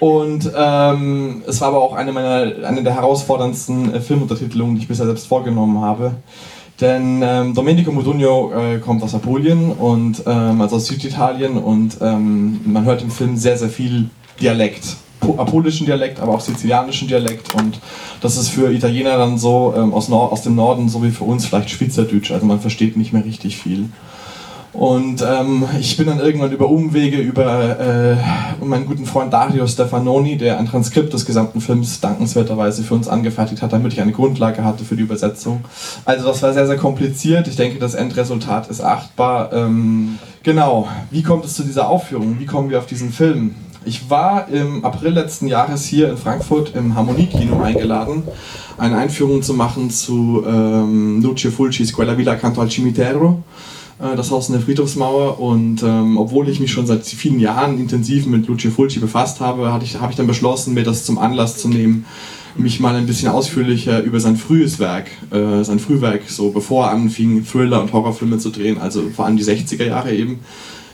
Und 0.00 0.50
ähm, 0.56 1.42
es 1.46 1.60
war 1.60 1.68
aber 1.68 1.82
auch 1.82 1.94
eine, 1.94 2.12
meiner, 2.12 2.66
eine 2.66 2.82
der 2.82 2.94
herausforderndsten 2.94 3.94
äh, 3.94 4.00
Filmuntertitelungen, 4.00 4.76
die 4.76 4.82
ich 4.82 4.88
bisher 4.88 5.06
selbst 5.06 5.26
vorgenommen 5.26 5.80
habe. 5.80 6.12
Denn 6.80 7.20
ähm, 7.22 7.54
Domenico 7.54 7.90
Modugno 7.90 8.52
äh, 8.52 8.78
kommt 8.78 9.02
aus 9.02 9.14
Apulien 9.14 9.72
und 9.72 10.22
ähm, 10.26 10.60
also 10.60 10.76
aus 10.76 10.86
Süditalien 10.86 11.58
und 11.58 11.98
ähm, 12.00 12.60
man 12.64 12.84
hört 12.84 13.02
im 13.02 13.10
Film 13.10 13.36
sehr, 13.36 13.58
sehr 13.58 13.68
viel 13.68 14.10
Dialekt 14.40 14.96
apulischen 15.36 15.86
Dialekt, 15.86 16.20
aber 16.20 16.34
auch 16.34 16.40
sizilianischen 16.40 17.08
Dialekt 17.08 17.54
und 17.54 17.80
das 18.20 18.36
ist 18.36 18.48
für 18.48 18.72
Italiener 18.72 19.16
dann 19.16 19.38
so 19.38 19.74
ähm, 19.76 19.92
aus, 19.92 20.08
Nord 20.08 20.32
aus 20.32 20.42
dem 20.42 20.54
Norden 20.54 20.88
so 20.88 21.02
wie 21.02 21.10
für 21.10 21.24
uns 21.24 21.46
vielleicht 21.46 21.70
Schweizerdeutsch, 21.70 22.30
also 22.30 22.46
man 22.46 22.60
versteht 22.60 22.96
nicht 22.96 23.12
mehr 23.12 23.24
richtig 23.24 23.56
viel. 23.56 23.90
Und 24.72 25.24
ähm, 25.28 25.64
ich 25.80 25.96
bin 25.96 26.06
dann 26.06 26.20
irgendwann 26.20 26.52
über 26.52 26.68
Umwege 26.68 27.16
über 27.16 27.80
äh, 27.80 28.64
meinen 28.64 28.86
guten 28.86 29.06
Freund 29.06 29.32
Dario 29.32 29.66
Stefanoni, 29.66 30.36
der 30.36 30.58
ein 30.58 30.66
Transkript 30.66 31.12
des 31.12 31.24
gesamten 31.24 31.60
Films 31.60 32.00
dankenswerterweise 32.00 32.82
für 32.82 32.94
uns 32.94 33.08
angefertigt 33.08 33.62
hat, 33.62 33.72
damit 33.72 33.94
ich 33.94 34.00
eine 34.00 34.12
Grundlage 34.12 34.62
hatte 34.62 34.84
für 34.84 34.94
die 34.94 35.02
Übersetzung. 35.02 35.64
Also 36.04 36.28
das 36.28 36.42
war 36.42 36.52
sehr, 36.52 36.66
sehr 36.66 36.76
kompliziert. 36.76 37.48
Ich 37.48 37.56
denke, 37.56 37.78
das 37.78 37.94
Endresultat 37.94 38.68
ist 38.68 38.80
achtbar. 38.80 39.52
Ähm, 39.52 40.18
genau, 40.42 40.86
wie 41.10 41.22
kommt 41.22 41.44
es 41.44 41.54
zu 41.54 41.64
dieser 41.64 41.88
Aufführung? 41.88 42.36
Wie 42.38 42.46
kommen 42.46 42.70
wir 42.70 42.78
auf 42.78 42.86
diesen 42.86 43.10
Film? 43.10 43.56
Ich 43.88 44.10
war 44.10 44.48
im 44.50 44.84
April 44.84 45.12
letzten 45.12 45.46
Jahres 45.46 45.86
hier 45.86 46.10
in 46.10 46.18
Frankfurt 46.18 46.74
im 46.76 46.94
Harmoniekino 46.94 47.58
eingeladen, 47.62 48.22
eine 48.76 48.98
Einführung 48.98 49.40
zu 49.40 49.54
machen 49.54 49.88
zu 49.88 50.44
ähm, 50.46 51.22
Lucio 51.22 51.50
Fulcis 51.50 51.94
Quella 51.94 52.18
Villa 52.18 52.36
Canto 52.36 52.60
al 52.60 52.68
Cimitero, 52.68 53.42
äh, 53.98 54.14
das 54.14 54.30
Haus 54.30 54.50
in 54.50 54.56
der 54.56 54.60
Friedhofsmauer. 54.60 55.40
Und 55.40 55.82
ähm, 55.82 56.18
obwohl 56.18 56.50
ich 56.50 56.60
mich 56.60 56.70
schon 56.70 56.86
seit 56.86 57.06
vielen 57.06 57.40
Jahren 57.40 57.80
intensiv 57.80 58.26
mit 58.26 58.46
Lucio 58.46 58.70
Fulci 58.70 58.98
befasst 58.98 59.40
habe, 59.40 59.72
habe 59.72 59.84
ich, 59.84 59.96
dann 60.16 60.26
beschlossen, 60.26 60.74
mir 60.74 60.84
das 60.84 61.06
zum 61.06 61.16
Anlass 61.16 61.56
zu 61.56 61.68
nehmen, 61.68 62.04
mich 62.58 62.80
mal 62.80 62.94
ein 62.94 63.06
bisschen 63.06 63.30
ausführlicher 63.30 64.02
über 64.02 64.20
sein 64.20 64.36
frühes 64.36 64.78
Werk, 64.78 65.06
äh, 65.30 65.64
sein 65.64 65.78
Frühwerk, 65.78 66.28
so 66.28 66.50
bevor 66.50 66.88
er 66.88 66.90
anfing, 66.90 67.42
Thriller 67.42 67.80
und 67.80 67.94
Horrorfilme 67.94 68.36
zu 68.36 68.50
drehen, 68.50 68.76
also 68.76 69.08
vor 69.08 69.24
allem 69.24 69.38
die 69.38 69.44
60er 69.44 69.86
Jahre 69.86 70.14
eben, 70.14 70.40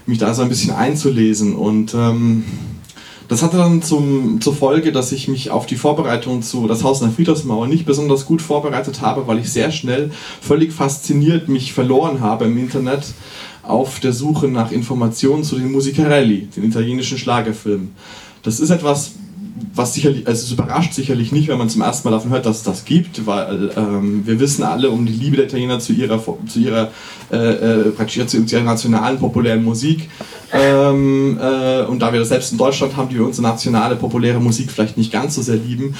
mich 0.06 0.18
da 0.18 0.32
so 0.32 0.42
ein 0.42 0.48
bisschen 0.48 0.76
einzulesen. 0.76 1.56
Und 1.56 1.92
ähm, 1.94 2.44
das 3.34 3.42
hatte 3.42 3.56
dann 3.56 3.82
zum, 3.82 4.40
zur 4.40 4.54
Folge, 4.54 4.92
dass 4.92 5.10
ich 5.10 5.26
mich 5.26 5.50
auf 5.50 5.66
die 5.66 5.74
Vorbereitung 5.74 6.42
zu 6.42 6.68
Das 6.68 6.84
Haus 6.84 7.00
in 7.00 7.08
der 7.08 7.16
Friedhofsmauer 7.16 7.66
nicht 7.66 7.84
besonders 7.84 8.26
gut 8.26 8.40
vorbereitet 8.40 9.00
habe, 9.00 9.26
weil 9.26 9.40
ich 9.40 9.50
sehr 9.50 9.72
schnell 9.72 10.12
völlig 10.40 10.72
fasziniert 10.72 11.48
mich 11.48 11.72
verloren 11.72 12.20
habe 12.20 12.44
im 12.44 12.56
Internet 12.56 13.12
auf 13.64 13.98
der 13.98 14.12
Suche 14.12 14.46
nach 14.46 14.70
Informationen 14.70 15.42
zu 15.42 15.56
den 15.56 15.72
Musicarelli, 15.72 16.46
den 16.54 16.62
italienischen 16.62 17.18
Schlagerfilmen. 17.18 17.96
Das 18.44 18.60
ist 18.60 18.70
etwas, 18.70 19.14
was 19.76 19.94
sicherlich, 19.94 20.26
also 20.26 20.44
es 20.44 20.52
überrascht 20.52 20.94
sicherlich 20.94 21.32
nicht, 21.32 21.48
wenn 21.48 21.58
man 21.58 21.68
zum 21.68 21.82
ersten 21.82 22.08
Mal 22.08 22.14
davon 22.14 22.30
hört, 22.30 22.46
dass 22.46 22.58
es 22.58 22.62
das 22.62 22.84
gibt, 22.84 23.26
weil 23.26 23.70
ähm, 23.76 24.24
wir 24.24 24.38
wissen 24.38 24.62
alle 24.62 24.90
um 24.90 25.04
die 25.04 25.12
Liebe 25.12 25.36
der 25.36 25.46
Italiener 25.46 25.80
zu 25.80 25.92
ihrer, 25.92 26.22
zu 26.46 26.60
ihrer, 26.60 26.90
äh, 27.32 27.36
äh, 27.36 27.90
praktisch 27.90 28.24
zu 28.26 28.38
ihrer 28.38 28.62
nationalen 28.62 29.18
populären 29.18 29.64
Musik. 29.64 30.08
Ähm, 30.52 31.38
äh, 31.42 31.82
und 31.82 31.98
da 32.00 32.12
wir 32.12 32.20
das 32.20 32.28
selbst 32.28 32.52
in 32.52 32.58
Deutschland 32.58 32.96
haben, 32.96 33.08
die 33.08 33.16
wir 33.16 33.24
unsere 33.24 33.48
nationale 33.48 33.96
populäre 33.96 34.40
Musik 34.40 34.70
vielleicht 34.70 34.96
nicht 34.96 35.10
ganz 35.10 35.34
so 35.34 35.42
sehr 35.42 35.56
lieben, 35.56 35.96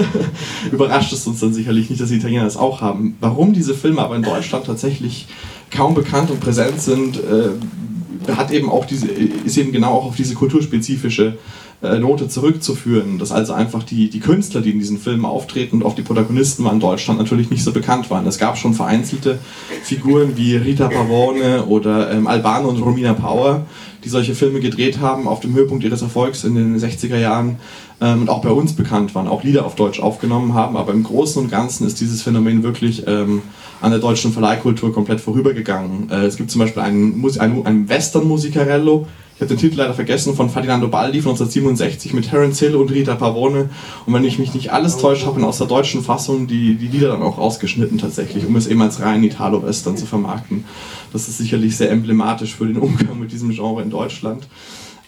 überrascht 0.72 1.12
es 1.12 1.26
uns 1.26 1.40
dann 1.40 1.54
sicherlich 1.54 1.88
nicht, 1.88 2.02
dass 2.02 2.10
die 2.10 2.16
Italiener 2.16 2.44
das 2.44 2.58
auch 2.58 2.82
haben. 2.82 3.16
Warum 3.20 3.54
diese 3.54 3.72
Filme 3.74 4.02
aber 4.02 4.16
in 4.16 4.22
Deutschland 4.22 4.66
tatsächlich 4.66 5.28
kaum 5.70 5.94
bekannt 5.94 6.30
und 6.30 6.40
präsent 6.40 6.82
sind, 6.82 7.16
äh, 7.16 8.32
hat 8.34 8.50
eben 8.50 8.68
auch 8.68 8.84
diese, 8.84 9.06
ist 9.06 9.56
eben 9.56 9.72
genau 9.72 9.92
auch 9.92 10.04
auf 10.06 10.16
diese 10.16 10.34
kulturspezifische 10.34 11.38
Note 11.80 12.28
zurückzuführen, 12.28 13.18
dass 13.18 13.30
also 13.30 13.52
einfach 13.52 13.84
die, 13.84 14.10
die 14.10 14.18
Künstler, 14.18 14.60
die 14.60 14.70
in 14.70 14.80
diesen 14.80 14.98
Filmen 14.98 15.24
auftreten 15.24 15.76
und 15.76 15.84
auch 15.84 15.94
die 15.94 16.02
Protagonisten 16.02 16.64
waren 16.64 16.74
in 16.74 16.80
Deutschland 16.80 17.20
natürlich 17.20 17.50
nicht 17.50 17.62
so 17.62 17.72
bekannt 17.72 18.10
waren. 18.10 18.26
Es 18.26 18.38
gab 18.38 18.58
schon 18.58 18.74
vereinzelte 18.74 19.38
Figuren 19.84 20.36
wie 20.36 20.56
Rita 20.56 20.88
Pavone 20.88 21.66
oder 21.66 22.10
ähm, 22.10 22.26
Albano 22.26 22.68
und 22.68 22.82
Romina 22.82 23.12
Power, 23.12 23.66
die 24.04 24.08
solche 24.08 24.34
Filme 24.34 24.58
gedreht 24.58 24.98
haben 24.98 25.28
auf 25.28 25.38
dem 25.38 25.54
Höhepunkt 25.54 25.84
ihres 25.84 26.02
Erfolgs 26.02 26.42
in 26.42 26.56
den 26.56 26.76
60er 26.76 27.16
Jahren 27.16 27.60
ähm, 28.00 28.22
und 28.22 28.28
auch 28.28 28.42
bei 28.42 28.50
uns 28.50 28.72
bekannt 28.72 29.14
waren, 29.14 29.28
auch 29.28 29.44
Lieder 29.44 29.64
auf 29.64 29.76
Deutsch 29.76 30.00
aufgenommen 30.00 30.54
haben. 30.54 30.76
Aber 30.76 30.92
im 30.92 31.04
Großen 31.04 31.40
und 31.40 31.48
Ganzen 31.48 31.86
ist 31.86 32.00
dieses 32.00 32.22
Phänomen 32.22 32.64
wirklich 32.64 33.06
ähm, 33.06 33.42
an 33.80 33.92
der 33.92 34.00
deutschen 34.00 34.32
Verleihkultur 34.32 34.92
komplett 34.92 35.20
vorübergegangen. 35.20 36.10
Äh, 36.10 36.26
es 36.26 36.36
gibt 36.36 36.50
zum 36.50 36.60
Beispiel 36.60 36.82
einen, 36.82 37.24
einen, 37.38 37.66
einen 37.66 37.88
Western-Musicarello, 37.88 39.06
ich 39.38 39.42
habe 39.42 39.54
den 39.54 39.58
Titel 39.58 39.76
leider 39.76 39.94
vergessen, 39.94 40.34
von 40.34 40.50
Ferdinando 40.50 40.88
Baldi 40.88 41.22
von 41.22 41.30
1967 41.30 42.12
mit 42.12 42.28
Terence 42.28 42.58
Hill 42.58 42.74
und 42.74 42.90
Rita 42.90 43.14
Pavone. 43.14 43.70
Und 44.04 44.12
wenn 44.12 44.24
ich 44.24 44.40
mich 44.40 44.52
nicht 44.52 44.72
alles 44.72 44.96
täusche, 44.96 45.26
habe 45.26 45.38
ich 45.38 45.46
aus 45.46 45.58
der 45.58 45.68
deutschen 45.68 46.02
Fassung 46.02 46.48
die, 46.48 46.74
die 46.74 46.88
Lieder 46.88 47.10
dann 47.10 47.22
auch 47.22 47.38
ausgeschnitten 47.38 47.98
tatsächlich, 47.98 48.44
um 48.44 48.56
es 48.56 48.66
eben 48.66 48.82
als 48.82 49.00
rein 49.00 49.22
Italo-Western 49.22 49.96
zu 49.96 50.06
vermarkten. 50.06 50.64
Das 51.12 51.28
ist 51.28 51.38
sicherlich 51.38 51.76
sehr 51.76 51.88
emblematisch 51.92 52.56
für 52.56 52.66
den 52.66 52.78
Umgang 52.78 53.20
mit 53.20 53.30
diesem 53.30 53.50
Genre 53.50 53.80
in 53.80 53.90
Deutschland. 53.90 54.48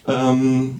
Ähm, 0.07 0.79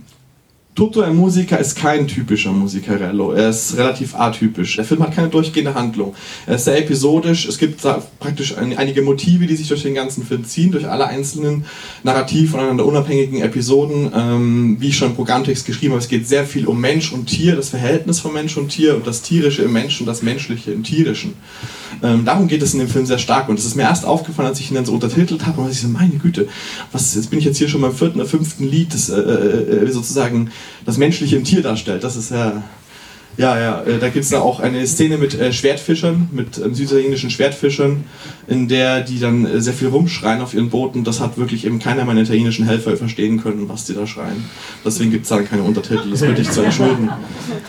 Toto 0.73 1.01
ein 1.01 1.17
Musiker 1.17 1.59
ist 1.59 1.75
kein 1.75 2.07
typischer 2.07 2.53
Musicarello. 2.53 3.33
Er 3.33 3.49
ist 3.49 3.75
relativ 3.75 4.15
atypisch. 4.15 4.77
Der 4.77 4.85
Film 4.85 5.03
hat 5.03 5.13
keine 5.13 5.27
durchgehende 5.27 5.73
Handlung. 5.73 6.15
Er 6.47 6.55
ist 6.55 6.63
sehr 6.63 6.77
episodisch. 6.77 7.45
Es 7.45 7.57
gibt 7.57 7.81
praktisch 8.19 8.55
einige 8.57 9.01
Motive, 9.01 9.47
die 9.47 9.57
sich 9.57 9.67
durch 9.67 9.83
den 9.83 9.95
ganzen 9.95 10.25
Film 10.25 10.45
ziehen, 10.45 10.71
durch 10.71 10.87
alle 10.87 11.07
einzelnen 11.07 11.65
narrativ 12.03 12.51
voneinander 12.51 12.85
unabhängigen 12.85 13.41
Episoden. 13.41 14.13
Ähm, 14.15 14.77
wie 14.79 14.87
ich 14.87 14.97
schon 14.97 15.09
im 15.09 15.15
Programmtext 15.15 15.65
geschrieben 15.65 15.91
habe, 15.91 16.01
es 16.01 16.07
geht 16.07 16.25
sehr 16.25 16.45
viel 16.45 16.65
um 16.65 16.79
Mensch 16.79 17.11
und 17.11 17.25
Tier, 17.25 17.57
das 17.57 17.67
Verhältnis 17.67 18.21
von 18.21 18.31
Mensch 18.31 18.55
und 18.55 18.69
Tier 18.69 18.95
und 18.95 19.05
das 19.05 19.21
Tierische 19.21 19.63
im 19.63 19.73
Menschen, 19.73 20.05
das 20.05 20.21
Menschliche 20.21 20.71
im 20.71 20.83
Tierischen. 20.83 21.33
Ähm, 22.01 22.23
darum 22.23 22.47
geht 22.47 22.61
es 22.61 22.73
in 22.73 22.79
dem 22.79 22.87
Film 22.87 23.05
sehr 23.05 23.19
stark. 23.19 23.49
Und 23.49 23.59
es 23.59 23.65
ist 23.65 23.75
mir 23.75 23.83
erst 23.83 24.05
aufgefallen, 24.05 24.47
als 24.47 24.59
ich 24.61 24.71
ihn 24.71 24.75
dann 24.75 24.85
so 24.85 24.93
untertitelt 24.93 25.45
habe, 25.45 25.59
und 25.59 25.69
ich 25.69 25.81
so, 25.81 25.89
meine 25.89 26.15
Güte, 26.15 26.47
was, 26.93 27.13
jetzt 27.15 27.29
bin 27.29 27.39
ich 27.39 27.45
jetzt 27.45 27.57
hier 27.57 27.67
schon 27.67 27.81
beim 27.81 27.93
vierten 27.93 28.19
oder 28.19 28.29
fünften 28.29 28.63
Lied, 28.63 28.93
das 28.93 29.09
äh, 29.09 29.19
äh, 29.19 29.85
äh 29.85 29.91
sozusagen 29.91 30.49
das 30.85 30.97
Menschliche 30.97 31.35
im 31.35 31.43
Tier 31.43 31.61
darstellt. 31.61 32.03
Das 32.03 32.15
ist 32.15 32.31
ja 32.31 32.63
ja, 33.37 33.57
ja, 33.59 33.81
äh, 33.83 33.97
da 33.97 34.09
gibt 34.09 34.25
es 34.25 34.31
da 34.31 34.41
auch 34.41 34.59
eine 34.59 34.85
Szene 34.85 35.17
mit 35.17 35.39
äh, 35.39 35.53
Schwertfischern, 35.53 36.29
mit 36.31 36.57
ähm, 36.57 36.75
süditalienischen 36.75 37.29
Schwertfischern, 37.29 38.03
in 38.47 38.67
der 38.67 39.01
die 39.01 39.19
dann 39.19 39.45
äh, 39.45 39.61
sehr 39.61 39.73
viel 39.73 39.87
rumschreien 39.87 40.41
auf 40.41 40.53
ihren 40.53 40.69
Booten. 40.69 41.05
Das 41.05 41.21
hat 41.21 41.37
wirklich 41.37 41.65
eben 41.65 41.79
keiner 41.79 42.03
meiner 42.03 42.21
italienischen 42.21 42.65
Helfer 42.65 42.97
verstehen 42.97 43.41
können, 43.41 43.69
was 43.69 43.85
die 43.85 43.93
da 43.93 44.05
schreien. 44.05 44.43
Deswegen 44.83 45.11
gibt 45.11 45.23
es 45.23 45.29
da 45.29 45.41
keine 45.43 45.63
Untertitel, 45.63 46.09
das 46.11 46.21
würde 46.21 46.41
ich 46.41 46.51
zu 46.51 46.61
entschuldigen. 46.61 47.09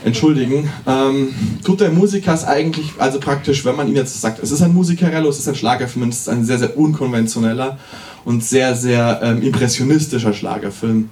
entschuldigen. 0.03 0.69
Ähm, 0.85 1.29
Tut 1.63 1.79
der 1.79 1.91
Musiker 1.91 2.33
ist 2.33 2.43
eigentlich, 2.43 2.91
also 2.97 3.19
praktisch, 3.19 3.63
wenn 3.63 3.75
man 3.75 3.87
ihn 3.87 3.95
jetzt 3.95 4.19
sagt, 4.19 4.43
es 4.43 4.51
ist 4.51 4.61
ein 4.61 4.73
Musikerello, 4.73 5.29
es 5.29 5.39
ist 5.39 5.47
ein 5.47 5.55
Schlagerfilm, 5.55 6.09
es 6.09 6.19
ist 6.19 6.29
ein 6.29 6.43
sehr, 6.43 6.59
sehr 6.59 6.77
unkonventioneller 6.77 7.79
und 8.25 8.43
sehr, 8.43 8.75
sehr 8.75 9.21
ähm, 9.23 9.41
impressionistischer 9.41 10.33
Schlagerfilm 10.33 11.09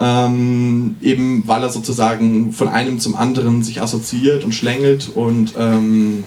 ähm, 0.00 0.96
eben 1.00 1.42
weil 1.46 1.62
er 1.62 1.70
sozusagen 1.70 2.52
von 2.52 2.68
einem 2.68 3.00
zum 3.00 3.16
anderen 3.16 3.62
sich 3.62 3.82
assoziiert 3.82 4.44
und 4.44 4.52
schlängelt 4.52 5.10
und 5.14 5.54
ähm, 5.58 6.24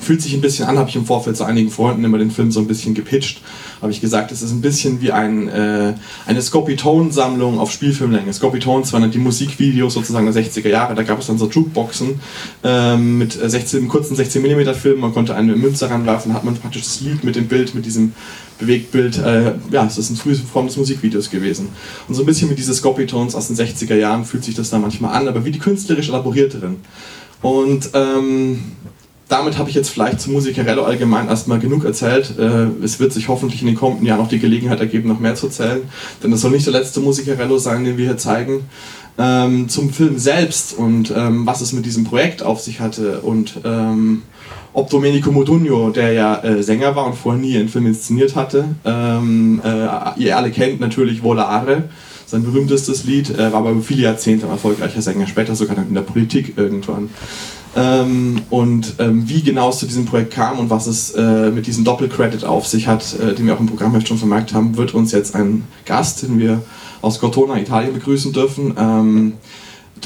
fühlt 0.00 0.22
sich 0.22 0.34
ein 0.34 0.40
bisschen 0.40 0.66
an, 0.66 0.78
habe 0.78 0.88
ich 0.88 0.96
im 0.96 1.06
Vorfeld 1.06 1.36
zu 1.36 1.44
einigen 1.44 1.70
Freunden 1.70 2.04
immer 2.04 2.18
den 2.18 2.30
Film 2.30 2.50
so 2.50 2.60
ein 2.60 2.66
bisschen 2.66 2.94
gepitcht, 2.94 3.40
habe 3.80 3.92
ich 3.92 4.00
gesagt, 4.00 4.32
es 4.32 4.42
ist 4.42 4.52
ein 4.52 4.60
bisschen 4.60 5.00
wie 5.00 5.12
ein, 5.12 5.48
äh, 5.48 5.94
eine 6.26 6.42
Scopitone-Sammlung 6.42 7.58
auf 7.58 7.70
Spielfilmlänge. 7.70 8.32
Scopitones 8.32 8.92
waren 8.92 9.10
die 9.10 9.18
Musikvideos 9.18 9.94
sozusagen 9.94 10.30
der 10.32 10.42
60er 10.42 10.68
Jahre, 10.68 10.94
da 10.94 11.02
gab 11.02 11.20
es 11.20 11.26
dann 11.26 11.38
so 11.38 11.48
Jukeboxen 11.48 12.20
ähm, 12.64 13.18
mit 13.18 13.32
16, 13.32 13.88
kurzen 13.88 14.16
16mm 14.16 14.74
Filmen, 14.74 15.00
man 15.00 15.12
konnte 15.12 15.34
eine 15.34 15.56
Münze 15.56 15.90
ranwerfen, 15.90 16.34
hat 16.34 16.44
man 16.44 16.56
praktisch 16.56 16.82
das 16.82 17.00
Lied 17.00 17.24
mit 17.24 17.36
dem 17.36 17.48
Bild, 17.48 17.74
mit 17.74 17.86
diesem 17.86 18.12
Bewegtbild, 18.58 19.18
äh, 19.18 19.54
ja, 19.70 19.84
es 19.84 19.98
ist 19.98 20.10
eine 20.10 20.18
frühe 20.18 20.36
Form 20.36 20.66
des 20.66 20.76
Musikvideos 20.76 21.30
gewesen. 21.30 21.68
Und 22.08 22.14
so 22.14 22.22
ein 22.22 22.26
bisschen 22.26 22.48
mit 22.48 22.58
diese 22.58 22.74
Scopitones 22.74 23.34
aus 23.34 23.48
den 23.48 23.56
60er 23.56 23.96
Jahren 23.96 24.24
fühlt 24.24 24.44
sich 24.44 24.54
das 24.54 24.70
da 24.70 24.78
manchmal 24.78 25.14
an, 25.14 25.28
aber 25.28 25.44
wie 25.44 25.50
die 25.50 25.58
künstlerisch 25.58 26.08
elaborierte 26.08 26.60
drin. 26.60 26.76
Und 27.42 27.90
ähm, 27.94 28.60
damit 29.28 29.58
habe 29.58 29.70
ich 29.70 29.74
jetzt 29.74 29.90
vielleicht 29.90 30.20
zu 30.20 30.30
Musikerello 30.30 30.84
allgemein 30.84 31.28
erstmal 31.28 31.58
genug 31.58 31.84
erzählt. 31.84 32.38
Äh, 32.38 32.66
es 32.84 33.00
wird 33.00 33.12
sich 33.12 33.28
hoffentlich 33.28 33.62
in 33.62 33.68
den 33.68 33.76
kommenden 33.76 34.06
Jahren 34.06 34.20
noch 34.20 34.28
die 34.28 34.38
Gelegenheit 34.38 34.80
ergeben, 34.80 35.08
noch 35.08 35.20
mehr 35.20 35.34
zu 35.34 35.46
erzählen, 35.46 35.82
denn 36.22 36.30
das 36.30 36.40
soll 36.40 36.50
nicht 36.50 36.66
der 36.66 36.72
letzte 36.72 37.00
Musikerello 37.00 37.58
sein, 37.58 37.84
den 37.84 37.96
wir 37.96 38.06
hier 38.06 38.18
zeigen. 38.18 38.64
Ähm, 39.18 39.68
zum 39.68 39.90
Film 39.90 40.16
selbst 40.18 40.72
und 40.72 41.12
ähm, 41.14 41.44
was 41.46 41.60
es 41.60 41.74
mit 41.74 41.84
diesem 41.84 42.04
Projekt 42.04 42.42
auf 42.42 42.62
sich 42.62 42.80
hatte 42.80 43.20
und 43.20 43.60
ähm, 43.62 44.22
ob 44.72 44.88
Domenico 44.88 45.30
Modugno, 45.30 45.90
der 45.90 46.12
ja 46.12 46.42
äh, 46.42 46.62
Sänger 46.62 46.96
war 46.96 47.06
und 47.06 47.14
vorher 47.14 47.40
nie 47.40 47.56
einen 47.58 47.68
Film 47.68 47.86
inszeniert 47.86 48.34
hatte, 48.34 48.64
ähm, 48.86 49.60
äh, 49.62 50.18
ihr 50.18 50.36
alle 50.36 50.50
kennt 50.50 50.80
natürlich 50.80 51.22
Volare, 51.22 51.84
sein 52.32 52.42
berühmtestes 52.42 53.04
Lied, 53.04 53.30
äh, 53.30 53.52
war 53.52 53.60
aber 53.60 53.70
über 53.70 53.82
viele 53.82 54.02
Jahrzehnte 54.02 54.46
ein 54.46 54.52
erfolgreicher 54.52 55.00
Sänger, 55.00 55.26
später 55.26 55.54
sogar 55.54 55.76
in 55.76 55.94
der 55.94 56.00
Politik 56.00 56.54
irgendwann. 56.56 57.10
Ähm, 57.76 58.42
und 58.50 58.94
ähm, 58.98 59.28
wie 59.28 59.42
genau 59.42 59.70
es 59.70 59.78
zu 59.78 59.86
diesem 59.86 60.06
Projekt 60.06 60.32
kam 60.32 60.58
und 60.58 60.68
was 60.68 60.86
es 60.86 61.12
äh, 61.12 61.50
mit 61.50 61.66
diesem 61.66 61.84
Doppelcredit 61.84 62.44
auf 62.44 62.66
sich 62.66 62.86
hat, 62.86 63.18
äh, 63.20 63.34
den 63.34 63.46
wir 63.46 63.54
auch 63.54 63.60
im 63.60 63.66
Programmheft 63.66 64.08
schon 64.08 64.18
vermerkt 64.18 64.52
haben, 64.52 64.76
wird 64.76 64.94
uns 64.94 65.12
jetzt 65.12 65.34
ein 65.34 65.64
Gast, 65.84 66.22
den 66.22 66.38
wir 66.38 66.62
aus 67.00 67.18
Cortona, 67.18 67.58
Italien 67.58 67.94
begrüßen 67.94 68.32
dürfen. 68.32 68.74
Ähm, 68.78 69.32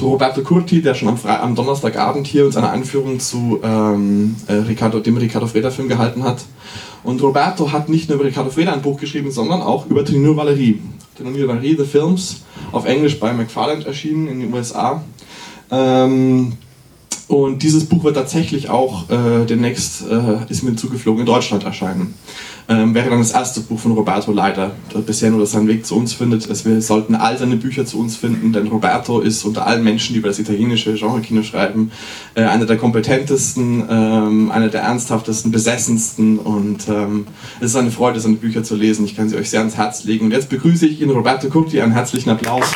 Roberto 0.00 0.42
Curti, 0.42 0.82
der 0.82 0.94
schon 0.94 1.08
am, 1.08 1.16
Fre 1.16 1.40
am 1.40 1.54
Donnerstagabend 1.54 2.26
hier 2.26 2.44
uns 2.44 2.56
eine 2.56 2.70
Einführung 2.70 3.18
zu 3.18 3.60
ähm, 3.62 4.36
äh, 4.46 4.54
Ricardo, 4.54 5.00
dem 5.00 5.16
Ricardo 5.16 5.46
Freda 5.46 5.70
Film 5.70 5.88
gehalten 5.88 6.22
hat. 6.22 6.44
Und 7.02 7.22
Roberto 7.22 7.72
hat 7.72 7.88
nicht 7.88 8.08
nur 8.08 8.16
über 8.16 8.26
Ricardo 8.26 8.50
Freda 8.50 8.72
ein 8.72 8.82
Buch 8.82 8.98
geschrieben, 8.98 9.30
sondern 9.30 9.62
auch 9.62 9.86
über 9.86 10.04
Trinur 10.04 10.36
Valerie. 10.36 10.80
Trinur 11.16 11.48
Valerie, 11.48 11.76
The 11.76 11.84
Films, 11.84 12.42
auf 12.72 12.86
Englisch 12.86 13.18
bei 13.18 13.32
McFarland 13.32 13.86
erschienen 13.86 14.28
in 14.28 14.40
den 14.40 14.52
USA. 14.52 15.02
Ähm, 15.70 16.52
und 17.28 17.62
dieses 17.64 17.86
Buch 17.86 18.04
wird 18.04 18.14
tatsächlich 18.14 18.70
auch 18.70 19.10
äh, 19.10 19.44
demnächst, 19.46 20.02
äh, 20.08 20.48
ist 20.48 20.62
mir 20.62 20.76
zugeflogen, 20.76 21.20
in 21.20 21.26
Deutschland 21.26 21.64
erscheinen. 21.64 22.14
Ähm, 22.68 22.94
wäre 22.94 23.10
dann 23.10 23.18
das 23.18 23.32
erste 23.32 23.60
Buch 23.60 23.78
von 23.78 23.92
Roberto 23.92 24.32
leider, 24.32 24.72
der 24.92 25.00
bisher 25.00 25.30
nur 25.30 25.44
seinen 25.46 25.66
Weg 25.66 25.86
zu 25.86 25.96
uns 25.96 26.12
findet. 26.12 26.48
Also 26.48 26.68
wir 26.68 26.80
sollten 26.82 27.14
all 27.14 27.36
seine 27.36 27.56
Bücher 27.56 27.84
zu 27.84 27.98
uns 27.98 28.16
finden, 28.16 28.52
denn 28.52 28.68
Roberto 28.68 29.20
ist 29.20 29.44
unter 29.44 29.66
allen 29.66 29.82
Menschen, 29.82 30.14
die 30.14 30.18
über 30.18 30.28
das 30.28 30.38
italienische 30.38 30.94
Genre-Kino 30.94 31.42
schreiben, 31.42 31.90
äh, 32.34 32.42
einer 32.42 32.66
der 32.66 32.76
kompetentesten, 32.76 33.84
ähm, 33.88 34.50
einer 34.50 34.68
der 34.68 34.82
ernsthaftesten, 34.82 35.50
besessensten 35.50 36.38
und 36.38 36.88
ähm, 36.88 37.26
es 37.60 37.70
ist 37.70 37.76
eine 37.76 37.90
Freude, 37.90 38.20
seine 38.20 38.36
Bücher 38.36 38.62
zu 38.62 38.76
lesen. 38.76 39.04
Ich 39.04 39.16
kann 39.16 39.28
sie 39.28 39.36
euch 39.36 39.50
sehr 39.50 39.60
ans 39.60 39.76
Herz 39.76 40.04
legen. 40.04 40.26
Und 40.26 40.32
jetzt 40.32 40.48
begrüße 40.48 40.86
ich 40.86 41.00
ihn, 41.00 41.10
Roberto 41.10 41.48
Curti, 41.48 41.80
einen 41.80 41.92
herzlichen 41.92 42.30
Applaus. 42.30 42.66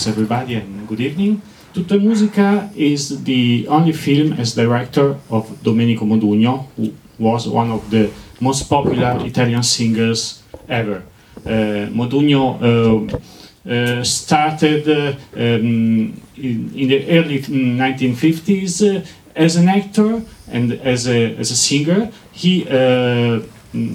Thanks 0.00 0.16
everybody 0.16 0.54
and 0.54 0.88
good 0.88 1.00
evening. 1.00 1.42
Tutta 1.74 1.98
Musica 1.98 2.70
is 2.74 3.22
the 3.22 3.68
only 3.68 3.92
film 3.92 4.32
as 4.32 4.54
director 4.54 5.18
of 5.28 5.62
Domenico 5.62 6.06
Modugno, 6.06 6.68
who 6.74 6.94
was 7.18 7.46
one 7.46 7.70
of 7.70 7.90
the 7.90 8.10
most 8.40 8.62
popular 8.70 9.18
Italian 9.26 9.62
singers 9.62 10.42
ever. 10.70 11.02
Uh, 11.44 11.92
Modugno 11.92 12.56
uh, 12.56 13.70
uh, 13.70 14.02
started 14.02 14.88
uh, 14.88 15.12
um, 15.36 16.18
in, 16.34 16.72
in, 16.74 16.88
the 16.88 17.18
early 17.18 17.40
1950s 17.40 18.80
uh, 18.80 19.04
as 19.36 19.56
an 19.56 19.68
actor 19.68 20.22
and 20.48 20.72
as 20.80 21.08
a, 21.08 21.36
as 21.36 21.50
a 21.50 21.56
singer. 21.56 22.10
He 22.32 22.66
uh, 22.66 23.42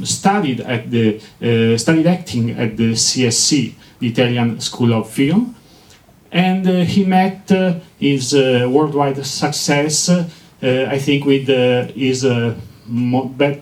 studied 0.03 0.59
at 0.61 0.91
the 0.91 1.19
studied 1.79 2.05
acting 2.05 2.51
at 2.51 2.77
the 2.77 2.91
CSC, 2.91 3.73
the 3.97 4.07
Italian 4.09 4.59
School 4.59 4.93
of 4.93 5.09
Film, 5.09 5.55
and 6.35 6.67
uh, 6.67 6.83
he 6.83 7.05
met 7.05 7.49
uh, 7.49 7.75
his 7.97 8.33
uh, 8.33 8.67
worldwide 8.69 9.25
success, 9.25 10.09
I 10.61 10.99
think, 10.99 11.25
with 11.25 11.47
his 11.95 12.25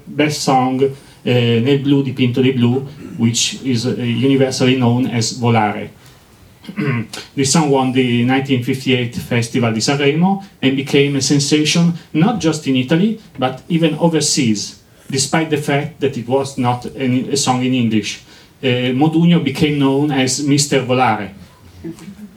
best 0.08 0.42
song 0.42 0.82
Nel 1.24 1.80
blu 1.80 2.04
dipinto 2.04 2.42
di 2.42 2.52
blu, 2.52 2.80
which 3.18 3.62
is 3.64 3.86
universally 3.86 4.76
known 4.76 5.06
as 5.08 5.34
Volare. 5.40 5.90
the 7.36 7.46
song 7.46 7.70
won 7.70 7.92
the 7.92 8.26
1958 8.26 9.16
Festival 9.18 9.74
di 9.74 9.80
Sanremo 9.80 10.44
and 10.62 10.76
became 10.76 11.18
a 11.18 11.22
sensation 11.22 11.94
not 12.14 12.40
just 12.40 12.66
in 12.68 12.76
Italy 12.78 13.20
but 13.38 13.62
even 13.68 13.96
overseas, 14.00 14.82
despite 15.12 15.50
the 15.50 15.58
fact 15.58 16.00
that 16.00 16.18
it 16.18 16.28
was 16.28 16.58
not 16.58 16.86
a 16.86 17.36
song 17.36 17.64
in 17.64 17.74
English. 17.74 18.24
Uh, 18.64 18.96
Modugno 18.96 19.44
became 19.44 19.78
known 19.78 20.10
as 20.12 20.40
Mr. 20.40 20.86
Volare 20.86 21.34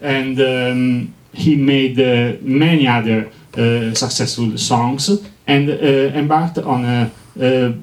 and 0.01 0.41
um, 0.41 1.15
he 1.33 1.55
made 1.57 2.01
uh, 2.01 2.37
many 2.41 2.87
other 2.89 3.31
uh, 3.57 3.95
successful 3.95 4.57
songs 4.59 5.09
and 5.47 5.71
uh, 5.71 5.75
embarked 6.19 6.59
on 6.59 6.85
a, 6.85 7.11
a, 7.41 7.75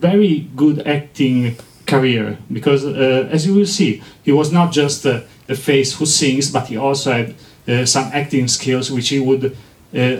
very 0.00 0.48
good 0.56 0.86
acting 0.86 1.54
career 1.86 2.38
because, 2.50 2.86
uh, 2.86 3.28
as 3.30 3.46
you 3.46 3.54
will 3.54 3.66
see, 3.66 4.02
he 4.22 4.32
was 4.32 4.50
not 4.50 4.72
just 4.72 5.04
uh, 5.04 5.20
the 5.46 5.54
face 5.54 5.92
who 5.98 6.06
sings, 6.06 6.50
but 6.50 6.68
he 6.68 6.76
also 6.78 7.12
had 7.12 7.34
uh, 7.68 7.84
some 7.84 8.10
acting 8.14 8.48
skills 8.48 8.90
which 8.90 9.10
he 9.10 9.20
would 9.20 9.54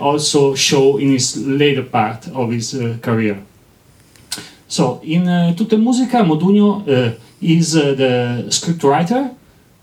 also 0.00 0.54
show 0.54 0.98
in 0.98 1.12
his 1.12 1.36
later 1.46 1.82
part 1.82 2.28
of 2.28 2.50
his 2.50 2.72
career. 3.00 3.38
So, 4.68 5.00
in 5.02 5.26
uh, 5.26 5.54
Tutte 5.54 5.78
Musica, 5.78 6.18
Modugno 6.18 7.16
is 7.40 7.72
the 7.72 8.44
scriptwriter 8.48 9.30
uh, 9.30 9.34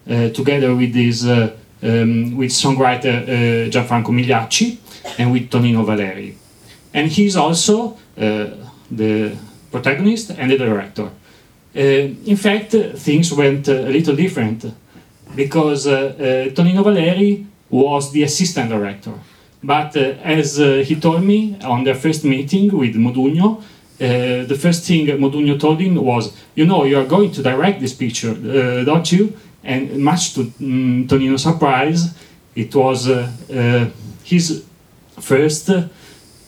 together 0.08 0.76
with 0.76 0.94
his 0.94 1.26
uh, 1.26 1.52
um, 1.84 2.36
with 2.38 2.52
songwriter 2.52 3.24
uh, 3.24 3.70
Gianfranco 3.70 4.12
Migliacci 4.12 4.78
and 5.20 5.32
with 5.32 5.50
Tonino 5.50 5.86
Valeri. 5.86 6.36
And 6.94 7.12
he's 7.12 7.36
also 7.36 7.98
the 8.16 9.38
protagonist 9.72 10.32
and 10.32 10.50
the 10.50 10.58
director. 10.58 11.10
in 11.76 12.38
fact, 12.38 12.72
things 12.96 13.32
went 13.34 13.68
a 13.68 13.90
little 13.90 14.16
different 14.16 14.66
because 15.36 15.86
Tonino 15.86 16.84
Valeri 16.84 17.46
was 17.70 18.12
the 18.12 18.24
assistant 18.24 18.70
director. 18.70 19.14
But 19.64 19.98
uh, 19.98 20.16
as 20.24 20.60
uh, 20.60 20.84
he 20.86 20.96
told 20.96 21.24
me 21.24 21.58
on 21.64 21.84
their 21.84 21.96
first 21.96 22.24
meeting 22.24 22.76
with 22.76 22.96
Modugno, 22.96 23.58
uh, 23.60 24.46
the 24.46 24.58
first 24.60 24.86
thing 24.86 25.08
Modugno 25.08 25.60
told 25.60 25.80
him 25.80 25.96
was, 25.96 26.36
You 26.56 26.66
know, 26.66 26.84
you 26.84 26.98
are 26.98 27.06
going 27.06 27.32
to 27.32 27.42
direct 27.42 27.82
this 27.82 27.94
picture, 27.94 28.34
don't 28.86 29.12
you? 29.12 29.34
And 29.68 30.00
much 30.00 30.34
to 30.34 30.42
um, 30.42 31.08
Tonino's 31.08 31.44
surprise, 31.44 32.16
it 32.56 32.74
was 32.74 33.10
uh, 33.10 33.30
uh, 33.54 33.86
his 34.24 34.66
first 35.20 35.70
uh, 35.70 35.84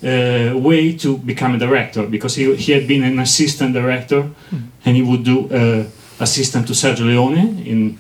way 0.02 0.98
to 0.98 1.18
become 1.18 1.54
a 1.56 1.60
director 1.60 2.08
because 2.08 2.36
he, 2.36 2.56
he 2.56 2.72
had 2.72 2.88
been 2.88 3.04
an 3.04 3.20
assistant 3.20 3.74
director 3.74 4.24
mm. 4.24 4.62
and 4.86 4.96
he 4.96 5.04
would 5.04 5.24
do 5.24 5.48
assistant 6.20 6.66
to 6.68 6.74
Sergio 6.74 7.06
Leone 7.06 7.60
in, 7.66 8.00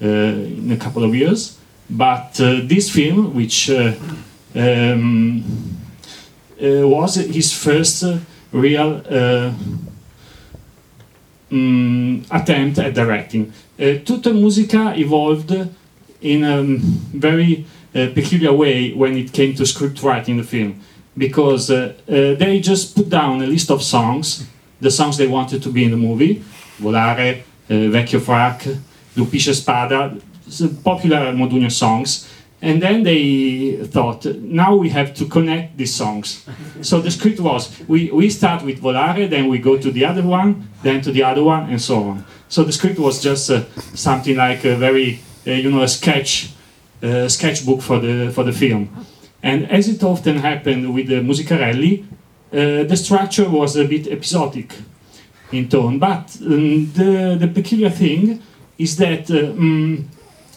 in 0.00 0.72
a 0.72 0.76
couple 0.76 1.04
of 1.04 1.14
years. 1.14 1.58
But 1.90 2.32
this 2.34 2.90
film, 2.90 3.34
which 3.34 3.70
um, 3.70 5.44
was 6.58 7.14
his 7.16 7.52
first 7.52 8.04
real 8.50 9.02
um, 9.10 9.86
attempt 12.30 12.78
at 12.78 12.94
directing. 12.94 13.52
Uh, 13.78 13.98
Tutta 14.04 14.32
Musica 14.32 14.94
evolved 14.96 15.50
in 16.20 16.44
a 16.44 16.62
very 17.18 17.66
uh, 17.94 18.08
peculiar 18.14 18.52
way 18.52 18.92
when 18.92 19.16
it 19.16 19.32
came 19.32 19.54
to 19.54 19.66
script 19.66 20.02
writing 20.02 20.36
the 20.36 20.44
film, 20.44 20.80
because 21.16 21.70
uh, 21.70 21.92
they 22.06 22.60
just 22.60 22.94
put 22.94 23.08
down 23.08 23.42
a 23.42 23.46
list 23.46 23.70
of 23.70 23.82
songs, 23.82 24.46
the 24.80 24.90
songs 24.90 25.16
they 25.16 25.26
wanted 25.26 25.62
to 25.62 25.70
be 25.70 25.84
in 25.84 25.90
the 25.90 25.96
movie, 25.96 26.42
Volare, 26.78 27.42
Vecchio 27.68 28.20
Frac, 28.20 28.78
Lupisce 29.16 29.54
Spada, 29.54 30.16
popular 30.82 31.32
Modugno 31.32 31.70
songs, 31.70 32.28
and 32.64 32.80
then 32.80 33.02
they 33.02 33.76
thought, 33.84 34.24
now 34.24 34.74
we 34.74 34.88
have 34.88 35.12
to 35.16 35.26
connect 35.26 35.76
these 35.76 35.94
songs. 35.94 36.46
so 36.80 36.98
the 36.98 37.10
script 37.10 37.38
was, 37.38 37.78
we, 37.86 38.10
we 38.10 38.30
start 38.30 38.62
with 38.62 38.80
Volare, 38.80 39.28
then 39.28 39.48
we 39.48 39.58
go 39.58 39.76
to 39.76 39.90
the 39.90 40.06
other 40.06 40.22
one, 40.22 40.70
then 40.82 41.02
to 41.02 41.12
the 41.12 41.22
other 41.22 41.44
one, 41.44 41.68
and 41.68 41.80
so 41.80 42.02
on. 42.04 42.24
So 42.48 42.64
the 42.64 42.72
script 42.72 42.98
was 42.98 43.22
just 43.22 43.50
uh, 43.50 43.64
something 43.94 44.36
like 44.38 44.64
a 44.64 44.76
very, 44.76 45.20
uh, 45.46 45.50
you 45.50 45.70
know, 45.70 45.82
a 45.82 45.88
sketch, 45.88 46.54
uh, 47.02 47.28
sketchbook 47.28 47.82
for 47.82 47.98
the, 47.98 48.30
for 48.32 48.44
the 48.44 48.52
film. 48.52 48.88
And 49.42 49.70
as 49.70 49.86
it 49.86 50.02
often 50.02 50.38
happened 50.38 50.94
with 50.94 51.08
the 51.08 51.20
Musicarelli, 51.20 52.06
uh, 52.50 52.84
the 52.84 52.96
structure 52.96 53.46
was 53.46 53.76
a 53.76 53.84
bit 53.86 54.06
episodic 54.06 54.72
in 55.52 55.68
tone. 55.68 55.98
But 55.98 56.34
um, 56.40 56.90
the, 56.92 57.36
the 57.38 57.48
peculiar 57.48 57.90
thing 57.90 58.40
is 58.78 58.96
that 58.96 59.30
um, 59.30 60.08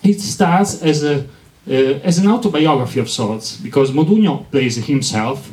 it 0.04 0.22
starts 0.22 0.82
as 0.82 1.04
a 1.04 1.28
as 1.68 2.18
an 2.18 2.28
autobiography 2.28 3.00
of 3.00 3.10
sorts, 3.10 3.58
because 3.58 3.92
Modugno 3.92 4.50
plays 4.52 4.76
himself 4.86 5.52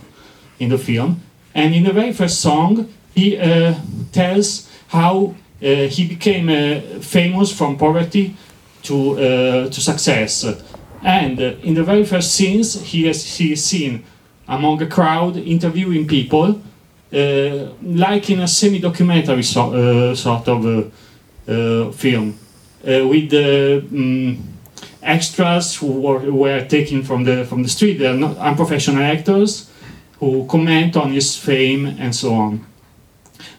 in 0.58 0.68
the 0.68 0.78
film, 0.78 1.20
and 1.54 1.74
in 1.74 1.84
the 1.84 1.92
very 1.92 2.12
first 2.12 2.40
song, 2.40 2.88
he 3.14 3.38
uh, 3.38 3.74
tells 4.12 4.68
how 4.88 5.34
uh, 5.62 5.66
he 5.88 6.06
became 6.06 6.48
uh, 6.48 7.00
famous 7.00 7.52
from 7.52 7.76
poverty 7.76 8.36
to, 8.82 9.12
uh, 9.12 9.70
to 9.70 9.80
success. 9.80 10.44
And 11.02 11.40
uh, 11.40 11.54
in 11.62 11.74
the 11.74 11.84
very 11.84 12.04
first 12.04 12.34
scenes, 12.34 12.82
he, 12.82 13.06
has, 13.06 13.38
he 13.38 13.52
is 13.52 13.64
seen 13.64 14.04
among 14.48 14.82
a 14.82 14.86
crowd 14.86 15.36
interviewing 15.36 16.06
people, 16.06 16.60
like 17.12 18.28
in 18.30 18.40
a 18.40 18.48
semi 18.48 18.80
documentary 18.80 19.42
so, 19.42 20.14
sort 20.14 20.48
of 20.48 20.92
film, 21.94 22.38
with 22.82 23.30
the 23.30 23.86
um, 23.92 24.53
extras 25.04 25.76
who 25.76 26.00
were, 26.00 26.32
were 26.32 26.64
taken 26.64 27.02
from 27.02 27.24
the 27.24 27.44
from 27.44 27.62
the 27.62 27.68
street. 27.68 27.98
They 27.98 28.06
are 28.06 28.16
not 28.16 28.36
unprofessional 28.38 29.02
actors 29.02 29.70
who 30.20 30.46
comment 30.46 30.96
on 30.96 31.12
his 31.12 31.36
fame 31.36 31.86
and 31.86 32.14
so 32.14 32.34
on. 32.34 32.66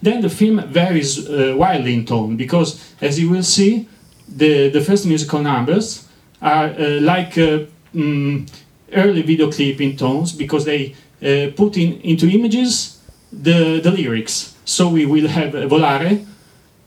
Then 0.01 0.21
the 0.21 0.29
film 0.29 0.61
varies 0.67 1.29
uh, 1.29 1.55
wildly 1.57 1.93
in 1.93 2.05
tone 2.05 2.37
because, 2.37 2.93
as 3.01 3.19
you 3.19 3.29
will 3.29 3.43
see, 3.43 3.87
the 4.27 4.69
the 4.69 4.81
first 4.81 5.05
musical 5.05 5.41
numbers 5.41 6.07
are 6.41 6.67
uh, 6.67 6.99
like 7.01 7.37
um, 7.37 8.45
early 8.93 9.21
video 9.21 9.51
clip 9.51 9.81
in 9.81 9.95
tones 9.95 10.31
because 10.33 10.65
they 10.65 10.95
uh, 11.21 11.51
put 11.55 11.77
in 11.77 12.01
into 12.01 12.27
images 12.27 12.99
the 13.31 13.79
the 13.79 13.91
lyrics. 13.91 14.55
So 14.65 14.89
we 14.89 15.05
will 15.05 15.27
have 15.27 15.53
Volare, 15.69 16.25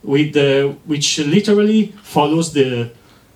with 0.02 0.36
which 0.86 1.18
literally 1.18 1.92
follows 2.02 2.52
the 2.52 2.82
uh, 2.82 2.88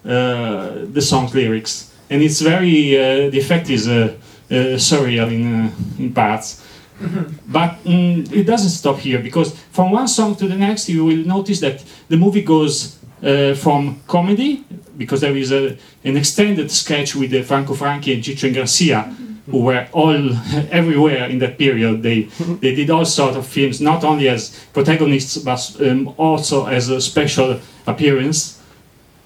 the 0.03 1.01
song's 1.01 1.35
lyrics, 1.35 1.93
and 2.11 2.23
it's 2.23 2.41
very 2.41 2.97
uh, 2.97 3.31
the 3.31 3.39
effect 3.39 3.71
is 3.71 3.89
uh, 3.89 4.15
surreal 4.51 5.31
in 5.33 5.73
in 5.99 6.13
parts. 6.13 6.63
but 7.49 7.83
mm, 7.85 8.31
it 8.33 8.45
doesn't 8.45 8.71
stop 8.71 8.99
here 8.99 9.19
because 9.19 9.59
from 9.73 9.91
one 9.91 10.07
song 10.07 10.37
to 10.37 10.47
the 10.47 10.57
next 10.57 10.89
you 10.89 11.05
will 11.05 11.25
notice 11.27 11.61
that 11.61 11.83
the 12.09 12.17
movie 12.17 12.43
goes 12.43 12.99
uh, 13.23 13.55
from 13.55 14.01
comedy 14.07 14.65
because 14.97 15.21
there 15.21 15.37
is 15.37 15.53
a, 15.53 15.77
an 16.05 16.17
extended 16.17 16.71
sketch 16.71 17.17
with 17.17 17.33
uh, 17.35 17.43
Franco 17.43 17.75
Franchi 17.75 18.15
and 18.15 18.23
Ciccio 18.23 18.55
Garcia 18.55 19.03
who 19.51 19.59
were 19.59 19.89
all 19.93 20.31
everywhere 20.71 21.27
in 21.27 21.39
that 21.41 21.59
period. 21.59 22.03
They 22.03 22.23
they 22.61 22.75
did 22.75 22.91
all 22.91 23.05
sorts 23.05 23.37
of 23.37 23.47
films 23.47 23.81
not 23.81 24.05
only 24.05 24.29
as 24.29 24.51
protagonists 24.73 25.39
but 25.39 25.77
um, 25.81 26.15
also 26.17 26.67
as 26.67 26.89
a 26.89 27.01
special 27.01 27.61
appearance 27.87 28.62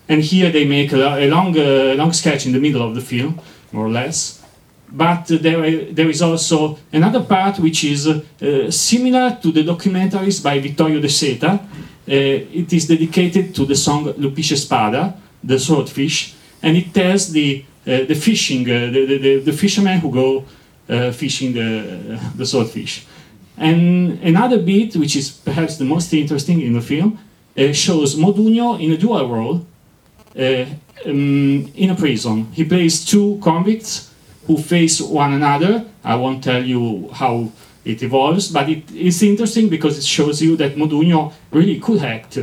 and 0.09 0.23
here 0.23 0.51
they 0.51 0.65
make 0.65 0.93
a, 0.93 1.25
a 1.25 1.29
long, 1.29 1.57
uh, 1.59 1.95
long 1.97 2.13
sketch 2.13 2.47
in 2.47 2.53
the 2.53 2.61
middle 2.61 2.83
of 2.83 2.95
the 2.95 3.01
film, 3.01 3.41
more 3.73 3.87
or 3.87 3.91
less. 3.91 4.43
But 4.89 5.31
uh, 5.31 5.39
there, 5.39 5.93
there 5.93 6.09
is 6.09 6.23
also 6.23 6.79
another 6.93 7.23
part 7.25 7.59
which 7.59 7.85
is 7.85 8.07
uh, 8.07 8.71
similar 8.71 9.39
to 9.43 9.53
the 9.53 9.65
documentaries 9.65 10.43
by 10.43 10.61
Vittorio 10.61 11.01
De 11.01 11.09
Seta. 11.09 11.61
it 12.07 12.73
is 12.73 12.87
dedicated 12.87 13.53
to 13.55 13.67
the 13.67 13.75
song 13.75 14.05
Lupice 14.15 14.57
Spada, 14.57 15.15
the 15.43 15.59
swordfish, 15.59 16.35
and 16.63 16.77
it 16.77 16.95
tells 16.95 17.33
the, 17.33 17.65
the 17.85 18.15
fishing, 18.15 18.63
the, 18.65 18.91
the, 18.91 19.41
the, 19.41 19.53
fishermen 19.53 19.99
who 19.99 20.13
go 20.13 20.45
fishing 21.11 21.53
the, 21.53 22.17
the 22.37 22.47
swordfish. 22.47 23.05
And 23.57 24.21
another 24.23 24.59
bit, 24.59 24.97
which 24.97 25.17
is 25.17 25.31
perhaps 25.31 25.79
the 25.79 25.85
most 25.85 26.13
interesting 26.13 26.61
in 26.61 26.75
the 26.75 26.81
film, 26.81 27.19
uh, 27.59 27.73
shows 27.73 28.15
Modugno 28.15 28.79
in 28.81 28.93
a 28.93 28.97
dual 28.97 29.29
role 29.29 29.57
uh, 29.57 29.63
um, 30.39 31.73
in 31.75 31.91
a 31.91 31.95
prison. 31.95 32.47
He 32.53 32.65
plays 32.65 33.05
two 33.05 33.39
convicts 33.43 34.13
who 34.47 34.57
face 34.57 35.01
one 35.01 35.33
another. 35.33 35.85
I 36.05 36.15
won't 36.17 36.45
tell 36.45 36.63
you 36.63 37.11
how 37.13 37.51
it 37.85 38.03
evolves, 38.03 38.49
but 38.49 38.69
it 38.69 38.91
is 38.91 39.23
interesting 39.23 39.69
because 39.69 39.99
it 39.99 40.05
shows 40.05 40.43
you 40.43 40.57
that 40.57 40.77
Modugno 40.77 41.33
really 41.51 41.79
could 41.81 42.03
act. 42.03 42.39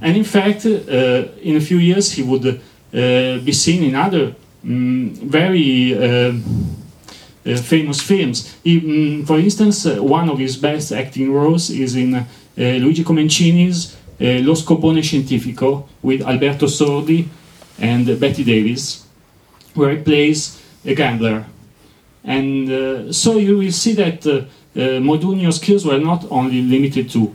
And 0.00 0.16
in 0.16 0.24
fact, 0.24 0.66
uh, 0.66 1.28
in 1.42 1.56
a 1.56 1.60
few 1.60 1.78
years, 1.78 2.12
he 2.12 2.22
would 2.22 2.46
uh, 2.46 2.58
be 2.92 3.52
seen 3.52 3.84
in 3.84 3.94
other 3.94 4.34
um, 4.64 5.14
very 5.14 5.94
uh, 5.94 6.32
uh, 7.46 7.56
famous 7.56 8.00
films. 8.00 8.56
He, 8.64 8.78
um, 8.78 9.26
for 9.26 9.38
instance, 9.38 9.86
uh, 9.86 10.02
one 10.02 10.28
of 10.28 10.38
his 10.38 10.56
best 10.56 10.92
acting 10.92 11.32
roles 11.32 11.70
is 11.70 11.96
in 11.96 12.26
Luigi 12.56 13.04
Comencini's 13.04 13.96
eh, 14.20 14.40
Lo 14.42 14.54
Scopone 14.54 15.02
Scientifico 15.02 15.88
with 16.02 16.22
Alberto 16.22 16.66
Sordi 16.66 17.26
and 17.80 18.18
Betty 18.20 18.44
Davis, 18.44 19.06
where 19.74 19.90
he 19.90 20.02
plays 20.02 20.60
a 20.84 20.94
gambler. 20.94 21.46
And 22.22 22.70
uh, 22.70 23.12
so 23.12 23.38
you 23.38 23.56
will 23.56 23.72
see 23.72 23.94
that 23.94 24.26
uh, 24.26 24.30
uh, 24.76 25.00
Modugno's 25.00 25.56
skills 25.56 25.84
were 25.84 25.98
not 25.98 26.26
only 26.30 26.60
limited 26.62 27.08
to, 27.10 27.34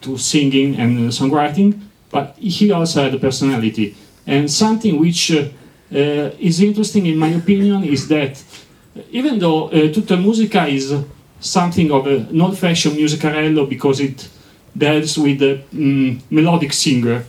to 0.00 0.18
singing 0.18 0.76
and 0.76 0.98
songwriting, 1.08 1.80
but 2.10 2.36
he 2.38 2.70
also 2.72 3.04
had 3.04 3.14
a 3.14 3.18
personality. 3.18 3.96
And 4.26 4.50
something 4.50 4.98
which 4.98 5.32
uh, 5.32 5.48
uh, 5.92 6.30
is 6.38 6.60
interesting, 6.60 7.06
in 7.06 7.16
my 7.18 7.28
opinion, 7.28 7.84
is 7.84 8.08
that 8.08 8.42
even 9.10 9.38
though 9.38 9.68
uh, 9.68 9.92
Tutta 9.92 10.16
Musica 10.16 10.66
is 10.66 10.94
something 11.40 11.90
of 11.90 12.06
an 12.06 12.40
old-fashioned 12.40 12.96
musicarello 12.96 13.68
because 13.68 14.00
it 14.00 14.28
deals 14.76 15.18
with 15.18 15.38
the 15.38 15.62
um, 15.72 16.22
melodic 16.30 16.72
singer. 16.72 17.24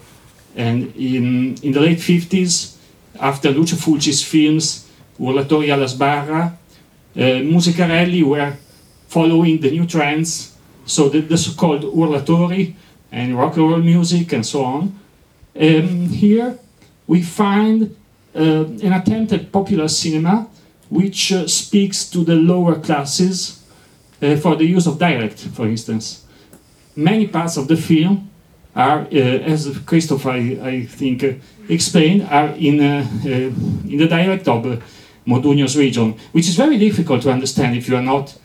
And 0.56 0.95
in, 0.95 1.56
in 1.63 1.71
the 1.71 1.80
late 1.80 1.99
50s, 1.99 2.77
after 3.19 3.51
Lucio 3.51 3.77
Fulci's 3.77 4.23
films, 4.23 4.88
Urlatori 5.19 5.71
alla 5.71 5.88
sbarra, 5.88 6.58
uh, 7.15 7.19
Musicarelli 7.19 8.23
were 8.23 8.58
following 9.08 9.60
the 9.60 9.69
new 9.69 9.86
trends, 9.86 10.58
so 10.86 11.10
the, 11.10 11.19
the 11.21 11.38
so-called 11.38 11.84
urlatori 11.84 12.73
and 13.12 13.38
rock 13.38 13.58
and 13.58 13.69
roll 13.69 13.80
music 13.80 14.32
and 14.34 14.45
so 14.45 14.63
on. 14.63 14.99
Um, 15.60 16.08
here 16.08 16.58
we 17.08 17.21
find 17.21 17.95
uh, 18.34 18.39
an 18.39 18.93
attempt 18.93 19.34
at 19.34 19.51
popular 19.51 19.88
cinema 19.89 20.47
which 20.89 21.32
uh, 21.32 21.47
speaks 21.47 22.10
to 22.10 22.23
the 22.23 22.36
lower 22.36 22.80
classes 22.80 23.63
uh, 24.21 24.36
for 24.38 24.56
the 24.56 24.65
use 24.65 24.88
of 24.88 24.97
dialect, 24.97 25.39
for 25.39 25.67
instance 25.67 26.25
many 26.95 27.27
parts 27.27 27.58
of 27.58 27.67
the 27.67 27.75
film 27.75 28.30
are, 28.75 29.01
uh, 29.01 29.54
as 29.54 29.77
Christoph, 29.86 30.25
I, 30.25 30.38
I 30.62 30.86
think, 30.86 31.23
uh, 31.23 31.34
explained, 31.69 32.27
are 32.30 32.49
in, 32.49 32.80
uh, 32.80 33.06
in 33.23 33.97
the 33.97 34.08
dialect 34.08 34.47
of 34.47 34.82
Modugno's 35.25 35.77
region, 35.77 36.15
which 36.32 36.47
is 36.47 36.56
very 36.56 36.77
difficult 36.77 37.21
to 37.23 37.32
understand 37.32 37.75
if 37.75 37.88
you 37.88 37.95
are 37.95 38.01
not 38.01 38.38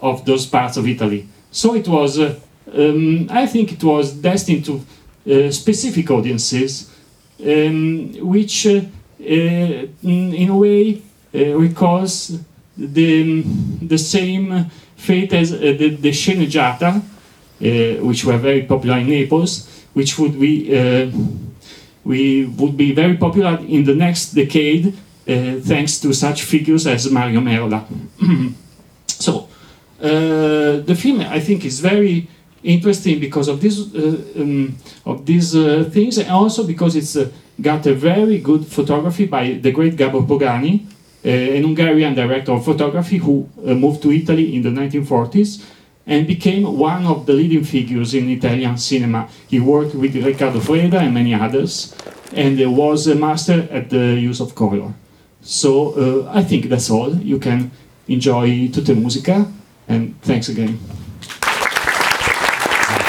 of 0.00 0.24
those 0.24 0.46
parts 0.46 0.76
of 0.76 0.86
Italy. 0.86 1.28
So 1.50 1.74
it 1.74 1.88
was, 1.88 2.18
um, 2.18 3.28
I 3.30 3.46
think 3.46 3.72
it 3.72 3.82
was 3.82 4.12
destined 4.12 4.64
to 4.66 4.80
specific 5.50 6.10
audiences, 6.10 6.90
um, 7.44 8.12
which 8.20 8.66
in 8.66 10.48
a 10.50 10.56
way 10.56 11.02
recalls 11.32 12.38
the, 12.76 13.42
the 13.82 13.98
same 13.98 14.70
fate 14.96 15.32
as 15.32 15.52
uh, 15.52 15.58
the, 15.58 15.96
the 15.96 16.10
sceneggiata, 16.10 16.96
uh, 16.96 17.00
which 17.60 18.24
were 18.24 18.38
very 18.38 18.62
popular 18.62 18.98
in 18.98 19.08
Naples, 19.08 19.68
which 19.94 20.18
would 20.18 20.38
be 20.38 20.76
uh, 20.76 21.10
we 22.04 22.46
would 22.46 22.76
be 22.76 22.92
very 22.92 23.16
popular 23.16 23.58
in 23.66 23.84
the 23.84 23.94
next 23.94 24.32
decade 24.34 24.88
uh, 24.88 24.92
thanks 25.60 25.98
to 26.00 26.12
such 26.12 26.42
figures 26.42 26.86
as 26.86 27.10
Mario 27.10 27.40
Merola. 27.40 27.84
so 29.06 29.48
the 29.98 30.94
film, 30.94 31.20
I 31.20 31.40
think, 31.40 31.64
is 31.64 31.80
very 31.80 32.28
interesting 32.64 33.20
because 33.20 33.48
of 33.48 33.60
this 33.60 33.78
uh, 33.94 34.40
um, 34.40 34.76
of 35.04 35.24
these 35.26 35.54
uh, 35.54 35.88
things, 35.92 36.18
and 36.18 36.30
also 36.30 36.66
because 36.66 36.96
it's 36.96 37.16
uh, 37.16 37.30
got 37.60 37.86
a 37.86 37.94
very 37.94 38.38
good 38.38 38.66
photography 38.66 39.26
by 39.26 39.52
the 39.52 39.70
great 39.70 39.96
Gabor 39.96 40.22
Bogani, 40.22 40.86
uh, 41.24 41.28
an 41.28 41.62
Hungarian 41.62 42.14
director 42.14 42.52
of 42.52 42.64
photography 42.64 43.18
who 43.18 43.48
uh, 43.58 43.74
moved 43.74 44.02
to 44.02 44.10
Italy 44.10 44.56
in 44.56 44.62
the 44.62 44.70
1940s 44.70 45.62
and 46.06 46.26
became 46.26 46.64
one 46.78 47.06
of 47.06 47.26
the 47.26 47.32
leading 47.32 47.64
figures 47.64 48.14
in 48.14 48.28
Italian 48.28 48.76
cinema. 48.76 49.26
He 49.48 49.60
worked 49.60 49.94
with 49.94 50.14
Riccardo 50.14 50.60
Freda 50.60 51.00
and 51.00 51.14
many 51.14 51.34
others, 51.34 51.94
and 52.34 52.58
was 52.76 53.06
a 53.06 53.14
master 53.14 53.68
at 53.70 53.90
the 53.90 54.14
use 54.18 54.40
of 54.40 54.54
color. 54.54 54.92
So 55.40 56.26
I 56.30 56.42
think 56.42 56.68
that's 56.68 56.90
all. 56.90 57.14
You 57.16 57.38
can 57.38 57.70
enjoy 58.08 58.68
Tutte 58.72 58.94
Musica, 58.94 59.46
and 59.88 60.14
thanks 60.22 60.48
again. 60.48 60.78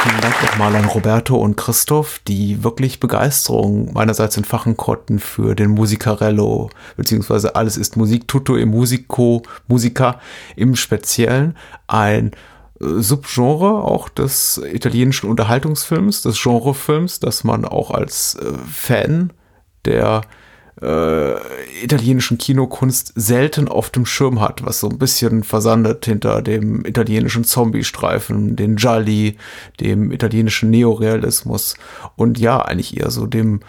Vielen 0.04 0.22
Dank 0.22 0.36
nochmal 0.44 0.76
an 0.76 0.86
Roberto 0.86 1.36
und 1.36 1.58
Christoph, 1.58 2.20
die 2.28 2.64
wirklich 2.64 3.00
Begeisterung 3.00 3.92
meinerseits 3.94 4.38
entfachen 4.38 4.78
konnten 4.78 5.18
für 5.18 5.56
den 5.56 5.72
Musicarello, 5.72 6.70
beziehungsweise 6.96 7.56
alles 7.56 7.76
ist 7.76 7.98
Musik, 7.98 8.28
tutto 8.28 8.56
e 8.56 8.66
musico, 8.66 9.42
Musica 9.68 10.20
im 10.56 10.76
Speziellen. 10.76 11.58
Ein 11.88 12.32
Subgenre 12.80 13.84
auch 13.84 14.10
des 14.10 14.62
italienischen 14.72 15.30
Unterhaltungsfilms, 15.30 16.22
des 16.22 16.42
Genrefilms, 16.42 17.20
das 17.20 17.44
man 17.44 17.66
auch 17.66 17.92
als 17.92 18.36
äh, 18.36 18.54
Fan 18.70 19.32
der 19.86 20.22
äh, 20.82 21.36
italienischen 21.84 22.38
Kinokunst 22.38 23.14
selten 23.16 23.70
auf 23.70 23.90
dem 23.92 24.06
Schirm 24.06 24.42
hat, 24.42 24.66
was 24.66 24.82
so 24.82 24.90
ein 24.90 24.98
bisschen 24.98 25.44
versandet 25.44 26.06
hinter 26.06 26.42
dem 26.42 26.84
italienischen 26.86 27.46
Zombie-Streifen, 27.46 28.58
den 28.58 28.76
Gialli, 28.76 29.38
dem 29.80 30.12
italienischen 30.12 30.70
Neorealismus 30.70 31.76
und 32.18 32.38
ja, 32.40 32.60
eigentlich 32.60 32.98
eher 32.98 33.12
so 33.12 33.26
dem 33.26 33.62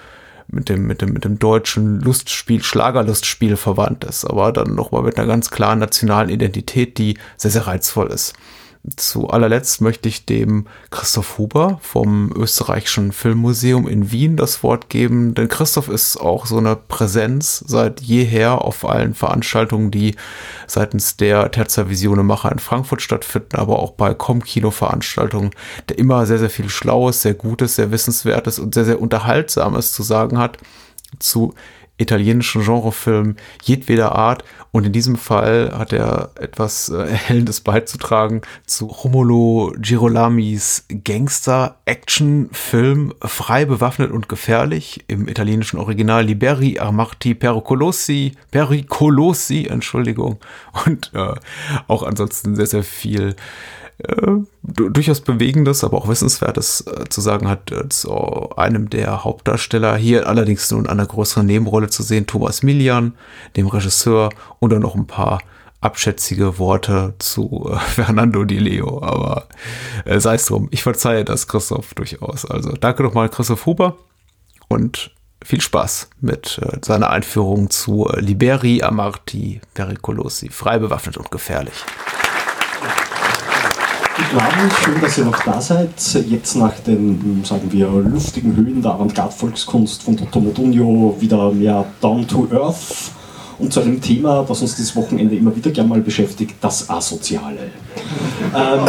mit 0.49 0.69
dem, 0.69 0.87
mit 0.87 1.03
dem, 1.03 1.13
mit 1.13 1.25
dem 1.25 1.41
deutschen 1.41 2.01
Lustspiel, 2.01 2.63
Schlagerlustspiel 2.63 3.57
verwandt 3.57 4.05
ist, 4.05 4.25
aber 4.25 4.53
dann 4.53 4.77
nochmal 4.77 5.03
mit 5.03 5.19
einer 5.19 5.27
ganz 5.27 5.51
klaren 5.51 5.81
nationalen 5.81 6.29
Identität, 6.29 6.99
die 6.99 7.19
sehr, 7.37 7.51
sehr 7.51 7.67
reizvoll 7.67 8.09
ist. 8.09 8.35
Zu 8.95 9.29
allerletzt 9.29 9.81
möchte 9.81 10.09
ich 10.09 10.27
dem 10.27 10.67
Christoph 10.91 11.39
Huber 11.39 11.79
vom 11.83 12.33
Österreichischen 12.37 13.11
Filmmuseum 13.11 13.89
in 13.89 14.13
Wien 14.13 14.37
das 14.37 14.63
Wort 14.63 14.89
geben, 14.89 15.35
denn 15.35 15.49
Christoph 15.49 15.89
ist 15.89 16.17
auch 16.19 16.47
so 16.47 16.59
eine 16.59 16.77
Präsenz 16.77 17.65
seit 17.67 18.01
jeher 18.01 18.63
auf 18.63 18.89
allen 18.89 19.15
Veranstaltungen, 19.15 19.91
die 19.91 20.15
seitens 20.69 21.17
der 21.17 21.51
Terza 21.51 21.89
Visione 21.89 22.23
Macher 22.23 22.53
in 22.53 22.61
Frankfurt 22.61 23.03
stattfinden, 23.03 23.57
aber 23.57 23.81
auch 23.81 23.93
bei 23.93 24.15
Com-Kino-Veranstaltungen, 24.15 25.51
der 25.89 25.99
immer 25.99 26.25
sehr, 26.27 26.39
sehr 26.39 26.51
viel 26.51 26.69
Schlaues, 26.69 27.23
sehr 27.23 27.35
Gutes, 27.35 27.75
sehr 27.75 27.91
Wissenswertes 27.91 28.61
und 28.61 28.75
sehr, 28.75 28.85
sehr 28.85 29.01
Unterhaltsames 29.01 29.93
zu 29.93 30.05
sagen 30.05 30.39
hat 30.39 30.59
zu 31.19 31.55
italienischen 31.99 32.63
Genrefilmen 32.63 33.37
jedweder 33.63 34.15
Art. 34.15 34.45
Und 34.73 34.85
in 34.85 34.93
diesem 34.93 35.17
Fall 35.17 35.73
hat 35.77 35.93
er 35.93 36.31
etwas 36.35 36.89
äh, 36.91 36.97
Erhellendes 36.97 37.61
beizutragen 37.63 38.43
zu 38.67 38.87
Romulo 38.87 39.73
Girolamis 39.79 40.85
Gangster-Action-Film 40.89 43.15
Frei, 43.23 43.65
bewaffnet 43.65 44.11
und 44.11 44.29
gefährlich 44.29 45.05
im 45.09 45.29
italienischen 45.29 45.79
Original 45.79 46.25
Liberi 46.25 46.79
Armati 46.79 47.35
Pericolosi, 47.35 48.33
Pericolosi, 48.51 49.67
Entschuldigung. 49.67 50.39
Und 50.85 51.13
äh, 51.15 51.33
auch 51.89 52.03
ansonsten 52.03 52.55
sehr, 52.55 52.67
sehr 52.67 52.83
viel 52.83 53.35
durchaus 54.63 55.21
Bewegendes, 55.21 55.83
aber 55.83 55.99
auch 55.99 56.09
Wissenswertes 56.09 56.83
äh, 56.83 57.09
zu 57.09 57.21
sagen 57.21 57.49
hat 57.49 57.73
äh, 57.73 57.89
zu 57.89 58.51
einem 58.57 58.91
der 58.91 59.25
Hauptdarsteller. 59.25 59.97
Hier 59.97 60.29
allerdings 60.29 60.71
nur 60.71 60.81
in 60.81 60.87
einer 60.87 61.07
größeren 61.07 61.47
Nebenrolle 61.47 61.89
zu 61.89 62.03
sehen, 62.03 62.27
Thomas 62.27 62.63
Milian, 62.63 63.15
dem 63.57 63.67
Regisseur, 63.69 64.31
und 64.59 64.71
dann 64.71 64.83
noch 64.83 64.95
ein 64.95 65.07
paar 65.07 65.41
abschätzige 65.81 66.59
Worte 66.59 67.15
zu 67.19 67.71
äh, 67.73 67.79
Fernando 67.95 68.45
Di 68.45 68.59
Leo. 68.59 69.03
Aber 69.03 69.49
äh, 70.05 70.21
sei 70.21 70.35
es 70.35 70.47
drum, 70.47 70.69
ich 70.71 70.83
verzeihe 70.83 71.25
das 71.25 71.49
Christoph 71.49 71.95
durchaus. 71.95 72.45
Also 72.45 72.73
danke 72.73 73.03
nochmal 73.03 73.31
Christoph 73.31 73.65
Huber 73.65 73.97
und 74.69 75.11
viel 75.43 75.61
Spaß 75.61 76.11
mit 76.21 76.59
äh, 76.63 76.79
seiner 76.85 77.11
Einführung 77.11 77.71
zu 77.71 78.11
Liberi 78.17 78.83
Amarti 78.83 79.61
Pericolosi, 79.73 80.51
frei 80.51 80.79
bewaffnet 80.79 81.17
und 81.17 81.31
gefährlich. 81.31 81.85
Guten 84.29 84.45
Abend, 84.45 84.73
schön, 84.83 85.01
dass 85.01 85.19
ihr 85.19 85.25
noch 85.25 85.41
da 85.45 85.61
seid. 85.61 85.91
Jetzt 86.29 86.57
nach 86.57 86.75
den, 86.81 87.45
sagen 87.45 87.71
wir, 87.71 87.87
luftigen 87.87 88.57
Höhen 88.57 88.83
der 88.83 88.93
Avantgarde-Volkskunst 88.93 90.03
von 90.03 90.17
Dr. 90.17 90.43
Modugno 90.43 91.17
wieder 91.21 91.53
mehr 91.53 91.85
down 92.01 92.27
to 92.27 92.49
earth 92.51 93.13
und 93.61 93.73
zu 93.73 93.81
einem 93.81 94.01
Thema, 94.01 94.45
das 94.47 94.63
uns 94.63 94.75
dieses 94.75 94.97
Wochenende 94.97 95.37
immer 95.37 95.55
wieder 95.55 95.71
gern 95.71 95.89
mal 95.89 96.01
beschäftigt, 96.01 96.57
das 96.61 96.91
Asoziale. 96.91 97.71
Ähm, 98.55 98.81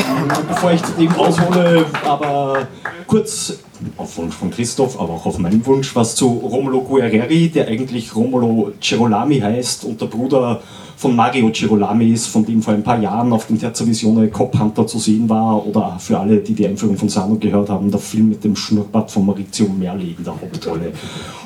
bevor 0.48 0.72
ich 0.72 0.82
zu 0.82 0.94
dem 0.94 1.14
aushole, 1.14 1.86
aber 2.04 2.68
kurz 3.06 3.60
auf 3.98 4.18
Wunsch 4.18 4.36
von 4.36 4.52
Christoph, 4.52 5.00
aber 5.00 5.14
auch 5.14 5.26
auf 5.26 5.38
meinen 5.38 5.66
Wunsch, 5.66 5.96
was 5.96 6.16
zu 6.16 6.28
Romolo 6.28 6.82
Guerreri, 6.82 7.50
der 7.50 7.68
eigentlich 7.68 8.16
Romolo 8.16 8.72
Girolami 8.80 9.40
heißt 9.40 9.86
und 9.86 10.02
der 10.02 10.08
Bruder 10.08 10.62
von 10.98 11.16
Mario 11.16 11.52
Girolami 11.52 12.12
ist, 12.12 12.28
von 12.28 12.44
dem 12.44 12.62
vor 12.62 12.74
ein 12.74 12.82
paar 12.82 13.00
Jahren 13.00 13.32
auf 13.32 13.46
dem 13.46 13.60
Terza 13.60 13.86
Visione 13.86 14.30
Cop 14.30 14.60
Hunter 14.60 14.88
zu 14.88 14.98
sehen 14.98 15.30
war 15.30 15.66
oder 15.66 15.98
für 16.00 16.18
alle, 16.18 16.38
die 16.38 16.54
die 16.54 16.66
Einführung 16.66 16.98
von 16.98 17.08
Sano 17.08 17.36
gehört 17.36 17.70
haben, 17.70 17.92
der 17.92 18.00
Film 18.00 18.30
mit 18.30 18.44
dem 18.44 18.56
Schnurrbart 18.56 19.12
von 19.12 19.28
Maurizio 19.28 19.68
Merli 19.68 20.16
in 20.18 20.24
der 20.24 20.34
Hauptrolle. 20.34 20.92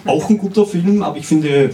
Auch 0.06 0.30
ein 0.30 0.38
guter 0.38 0.65
Film, 0.65 1.04
aber 1.04 1.17
ich 1.17 1.26
finde, 1.26 1.72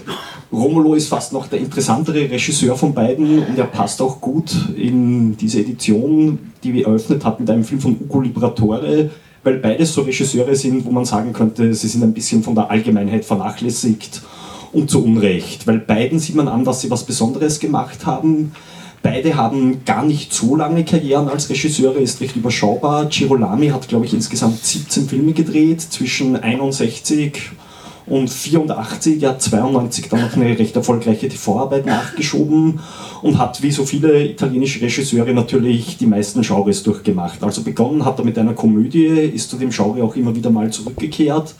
Romolo 0.51 0.95
ist 0.95 1.07
fast 1.07 1.33
noch 1.33 1.45
der 1.47 1.59
interessantere 1.59 2.29
Regisseur 2.29 2.75
von 2.75 2.93
beiden 2.93 3.43
und 3.43 3.59
er 3.59 3.65
passt 3.65 4.01
auch 4.01 4.19
gut 4.19 4.55
in 4.75 5.37
diese 5.37 5.59
Edition, 5.59 6.39
die 6.63 6.73
wir 6.73 6.87
eröffnet 6.87 7.23
hat 7.23 7.39
mit 7.39 7.49
einem 7.49 7.63
Film 7.63 7.79
von 7.79 7.97
Ugo 7.99 8.21
Liberatore, 8.21 9.11
weil 9.47 9.59
beides 9.59 9.93
so 9.93 10.01
Regisseure 10.01 10.57
sind, 10.57 10.83
wo 10.83 10.91
man 10.91 11.05
sagen 11.05 11.31
könnte, 11.31 11.73
sie 11.73 11.87
sind 11.87 12.03
ein 12.03 12.13
bisschen 12.13 12.43
von 12.43 12.53
der 12.53 12.69
Allgemeinheit 12.69 13.23
vernachlässigt 13.23 14.21
und 14.73 14.89
zu 14.89 15.01
Unrecht, 15.01 15.65
weil 15.65 15.79
beiden 15.79 16.19
sieht 16.19 16.35
man 16.35 16.49
an, 16.49 16.65
dass 16.65 16.81
sie 16.81 16.91
was 16.91 17.05
Besonderes 17.05 17.61
gemacht 17.61 18.05
haben. 18.05 18.51
Beide 19.01 19.37
haben 19.37 19.85
gar 19.85 20.03
nicht 20.03 20.33
so 20.33 20.57
lange 20.57 20.83
Karrieren 20.83 21.29
als 21.29 21.49
Regisseure, 21.49 21.99
ist 21.99 22.19
recht 22.19 22.35
überschaubar. 22.35 23.05
Girolami 23.05 23.69
hat, 23.69 23.87
glaube 23.87 24.05
ich, 24.05 24.13
insgesamt 24.13 24.65
17 24.65 25.07
Filme 25.07 25.31
gedreht, 25.31 25.79
zwischen 25.79 26.35
61 26.35 27.51
und 28.07 28.29
84, 28.29 29.21
ja 29.21 29.37
92 29.37 30.09
dann 30.09 30.21
noch 30.21 30.35
eine 30.35 30.57
recht 30.57 30.75
erfolgreiche 30.75 31.27
TV-Arbeit 31.27 31.85
nachgeschoben 31.85 32.79
und 33.21 33.37
hat 33.37 33.61
wie 33.61 33.71
so 33.71 33.85
viele 33.85 34.25
italienische 34.25 34.81
Regisseure 34.81 35.33
natürlich 35.33 35.97
die 35.97 36.05
meisten 36.05 36.41
Genres 36.41 36.83
durchgemacht. 36.83 37.43
Also 37.43 37.63
begonnen 37.63 38.05
hat 38.05 38.19
er 38.19 38.25
mit 38.25 38.37
einer 38.37 38.53
Komödie, 38.53 39.07
ist 39.07 39.49
zu 39.49 39.57
dem 39.57 39.69
Genre 39.69 40.03
auch 40.03 40.15
immer 40.15 40.35
wieder 40.35 40.49
mal 40.49 40.71
zurückgekehrt, 40.71 41.53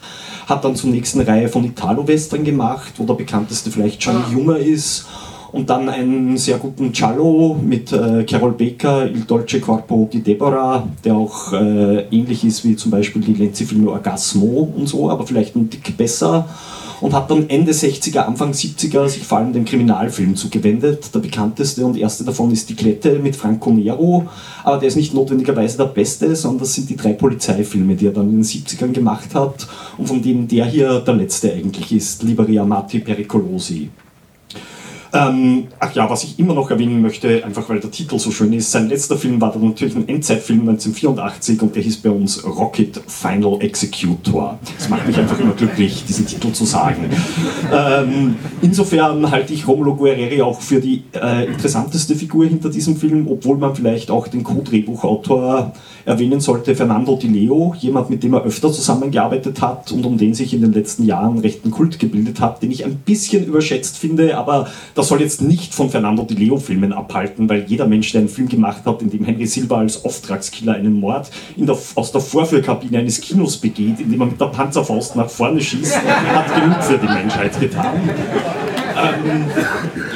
hat 0.46 0.64
dann 0.64 0.74
zur 0.74 0.90
nächsten 0.90 1.20
Reihe 1.20 1.48
von 1.48 1.64
Italo-Western 1.64 2.44
gemacht, 2.44 2.94
wo 2.96 3.04
der 3.04 3.14
bekannteste 3.14 3.70
vielleicht 3.70 4.02
Johnny 4.02 4.32
Junger 4.32 4.58
ist 4.58 5.06
und 5.52 5.70
dann 5.70 5.88
einen 5.88 6.36
sehr 6.36 6.58
guten 6.58 6.92
Giallo 6.92 7.58
mit 7.62 7.92
äh, 7.92 8.24
Carol 8.24 8.52
Baker, 8.52 9.06
Il 9.06 9.24
Dolce 9.24 9.60
Corpo 9.60 10.08
di 10.12 10.20
Deborah, 10.20 10.86
der 11.04 11.14
auch 11.14 11.52
äh, 11.52 12.04
ähnlich 12.10 12.44
ist 12.44 12.64
wie 12.64 12.76
zum 12.76 12.90
Beispiel 12.90 13.22
die 13.22 13.34
Lenzi-Filme 13.34 13.90
Orgasmo 13.90 14.72
und 14.76 14.86
so, 14.88 15.10
aber 15.10 15.26
vielleicht 15.26 15.56
ein 15.56 15.70
Tick 15.70 15.96
besser. 15.96 16.48
Und 17.00 17.14
hat 17.14 17.30
dann 17.30 17.48
Ende 17.48 17.70
60er, 17.70 18.22
Anfang 18.22 18.50
70er 18.50 19.08
sich 19.08 19.22
vor 19.22 19.38
allem 19.38 19.52
dem 19.52 19.64
Kriminalfilm 19.64 20.34
zugewendet. 20.34 21.14
Der 21.14 21.20
bekannteste 21.20 21.86
und 21.86 21.96
erste 21.96 22.24
davon 22.24 22.50
ist 22.50 22.68
Die 22.68 22.74
Klette 22.74 23.20
mit 23.20 23.36
Franco 23.36 23.70
Nero, 23.70 24.26
aber 24.64 24.78
der 24.78 24.88
ist 24.88 24.96
nicht 24.96 25.14
notwendigerweise 25.14 25.76
der 25.76 25.84
beste, 25.84 26.34
sondern 26.34 26.58
das 26.58 26.74
sind 26.74 26.90
die 26.90 26.96
drei 26.96 27.12
Polizeifilme, 27.12 27.94
die 27.94 28.06
er 28.06 28.12
dann 28.12 28.28
in 28.28 28.38
den 28.38 28.42
70ern 28.42 28.90
gemacht 28.90 29.32
hat 29.32 29.68
und 29.96 30.08
von 30.08 30.20
denen 30.20 30.48
der 30.48 30.64
hier 30.64 30.98
der 30.98 31.14
letzte 31.14 31.52
eigentlich 31.52 31.92
ist, 31.92 32.24
Liberia 32.24 32.64
Matti 32.64 32.98
Pericolosi. 32.98 33.90
Ähm, 35.12 35.68
ach 35.78 35.94
ja, 35.94 36.08
was 36.10 36.24
ich 36.24 36.38
immer 36.38 36.54
noch 36.54 36.70
erwähnen 36.70 37.00
möchte, 37.00 37.44
einfach 37.44 37.68
weil 37.68 37.80
der 37.80 37.90
Titel 37.90 38.18
so 38.18 38.30
schön 38.30 38.52
ist, 38.52 38.70
sein 38.70 38.88
letzter 38.88 39.16
Film 39.16 39.40
war 39.40 39.52
dann 39.52 39.66
natürlich 39.66 39.96
ein 39.96 40.08
Endzeitfilm 40.08 40.60
1984 40.60 41.62
und 41.62 41.74
der 41.74 41.82
hieß 41.82 41.98
bei 41.98 42.10
uns 42.10 42.44
Rocket 42.44 43.00
Final 43.06 43.58
Executor. 43.60 44.58
Das 44.76 44.88
macht 44.88 45.06
mich 45.06 45.16
einfach 45.16 45.38
immer 45.38 45.52
glücklich, 45.52 46.04
diesen 46.06 46.26
Titel 46.26 46.52
zu 46.52 46.64
sagen. 46.64 47.10
Ähm, 47.72 48.36
insofern 48.62 49.30
halte 49.30 49.54
ich 49.54 49.66
Romulo 49.66 49.94
Guerreri 49.94 50.42
auch 50.42 50.60
für 50.60 50.80
die 50.80 51.04
äh, 51.14 51.46
interessanteste 51.46 52.14
Figur 52.14 52.46
hinter 52.46 52.68
diesem 52.68 52.96
Film, 52.96 53.28
obwohl 53.28 53.56
man 53.56 53.74
vielleicht 53.74 54.10
auch 54.10 54.28
den 54.28 54.44
Co-Drehbuchautor 54.44 55.72
erwähnen 56.04 56.40
sollte, 56.40 56.74
Fernando 56.74 57.16
Di 57.16 57.28
Leo, 57.28 57.74
jemand, 57.78 58.10
mit 58.10 58.22
dem 58.22 58.34
er 58.34 58.42
öfter 58.44 58.72
zusammengearbeitet 58.72 59.60
hat 59.60 59.92
und 59.92 60.06
um 60.06 60.16
den 60.16 60.34
sich 60.34 60.54
in 60.54 60.62
den 60.62 60.72
letzten 60.72 61.04
Jahren 61.04 61.38
rechten 61.38 61.70
Kult 61.70 61.98
gebildet 61.98 62.40
hat, 62.40 62.62
den 62.62 62.70
ich 62.70 62.84
ein 62.84 62.96
bisschen 62.96 63.44
überschätzt 63.44 63.98
finde, 63.98 64.36
aber 64.38 64.68
das 64.98 65.06
soll 65.06 65.20
jetzt 65.20 65.40
nicht 65.40 65.72
von 65.76 65.90
Fernando 65.90 66.24
Di 66.24 66.34
Leo 66.34 66.56
Filmen 66.56 66.92
abhalten, 66.92 67.48
weil 67.48 67.64
jeder 67.68 67.86
Mensch, 67.86 68.10
der 68.10 68.22
einen 68.22 68.28
Film 68.28 68.48
gemacht 68.48 68.82
hat, 68.84 69.00
in 69.00 69.10
dem 69.10 69.24
Henry 69.24 69.46
Silva 69.46 69.78
als 69.78 70.04
Auftragskiller 70.04 70.74
einen 70.74 70.98
Mord 70.98 71.30
der, 71.56 71.78
aus 71.94 72.10
der 72.10 72.20
Vorführkabine 72.20 72.98
eines 72.98 73.20
Kinos 73.20 73.58
begeht, 73.58 74.00
indem 74.00 74.20
er 74.22 74.26
mit 74.26 74.40
der 74.40 74.46
Panzerfaust 74.46 75.14
nach 75.14 75.30
vorne 75.30 75.60
schießt, 75.60 76.02
hat 76.02 76.52
genug 76.52 76.82
für 76.82 76.98
die 76.98 77.06
Menschheit 77.06 77.60
getan. 77.60 78.10
Ähm, 79.00 79.44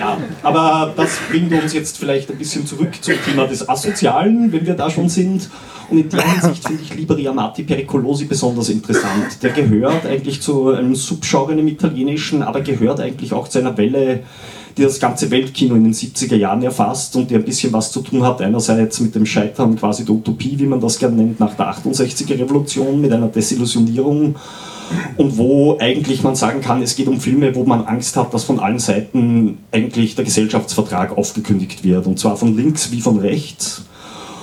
ja, 0.00 0.18
aber 0.42 0.92
das 0.96 1.16
bringt 1.30 1.52
uns 1.52 1.72
jetzt 1.72 1.98
vielleicht 1.98 2.32
ein 2.32 2.38
bisschen 2.38 2.66
zurück 2.66 2.90
zum 3.00 3.14
Thema 3.24 3.46
des 3.46 3.68
Asozialen, 3.68 4.52
wenn 4.52 4.66
wir 4.66 4.74
da 4.74 4.90
schon 4.90 5.08
sind. 5.08 5.48
Und 5.92 5.98
in 5.98 6.08
der 6.08 6.22
Hinsicht 6.22 6.66
finde 6.66 6.82
ich 6.82 6.94
Liberi 6.94 7.28
Amati 7.28 7.64
Pericolosi 7.64 8.24
besonders 8.24 8.70
interessant. 8.70 9.42
Der 9.42 9.50
gehört 9.50 10.06
eigentlich 10.06 10.40
zu 10.40 10.70
einem 10.70 10.94
Subgenre 10.94 11.52
im 11.52 11.68
Italienischen, 11.68 12.42
aber 12.42 12.62
gehört 12.62 12.98
eigentlich 12.98 13.34
auch 13.34 13.46
zu 13.46 13.58
einer 13.58 13.76
Welle, 13.76 14.20
die 14.74 14.84
das 14.84 14.98
ganze 14.98 15.30
Weltkino 15.30 15.74
in 15.74 15.84
den 15.84 15.92
70er 15.92 16.36
Jahren 16.36 16.62
erfasst 16.62 17.14
und 17.14 17.30
die 17.30 17.34
ein 17.34 17.44
bisschen 17.44 17.74
was 17.74 17.92
zu 17.92 18.00
tun 18.00 18.22
hat. 18.22 18.40
Einerseits 18.40 19.00
mit 19.00 19.14
dem 19.14 19.26
Scheitern 19.26 19.76
quasi 19.76 20.06
der 20.06 20.14
Utopie, 20.14 20.58
wie 20.58 20.64
man 20.64 20.80
das 20.80 20.98
gerne 20.98 21.16
nennt, 21.16 21.38
nach 21.38 21.54
der 21.56 21.70
68er 21.74 22.38
Revolution, 22.38 22.98
mit 22.98 23.12
einer 23.12 23.28
Desillusionierung 23.28 24.36
und 25.18 25.36
wo 25.36 25.76
eigentlich 25.78 26.22
man 26.22 26.36
sagen 26.36 26.62
kann, 26.62 26.80
es 26.80 26.96
geht 26.96 27.08
um 27.08 27.20
Filme, 27.20 27.54
wo 27.54 27.64
man 27.64 27.84
Angst 27.84 28.16
hat, 28.16 28.32
dass 28.32 28.44
von 28.44 28.60
allen 28.60 28.78
Seiten 28.78 29.58
eigentlich 29.70 30.14
der 30.14 30.24
Gesellschaftsvertrag 30.24 31.18
aufgekündigt 31.18 31.84
wird 31.84 32.06
und 32.06 32.18
zwar 32.18 32.38
von 32.38 32.56
links 32.56 32.90
wie 32.92 33.02
von 33.02 33.18
rechts 33.18 33.84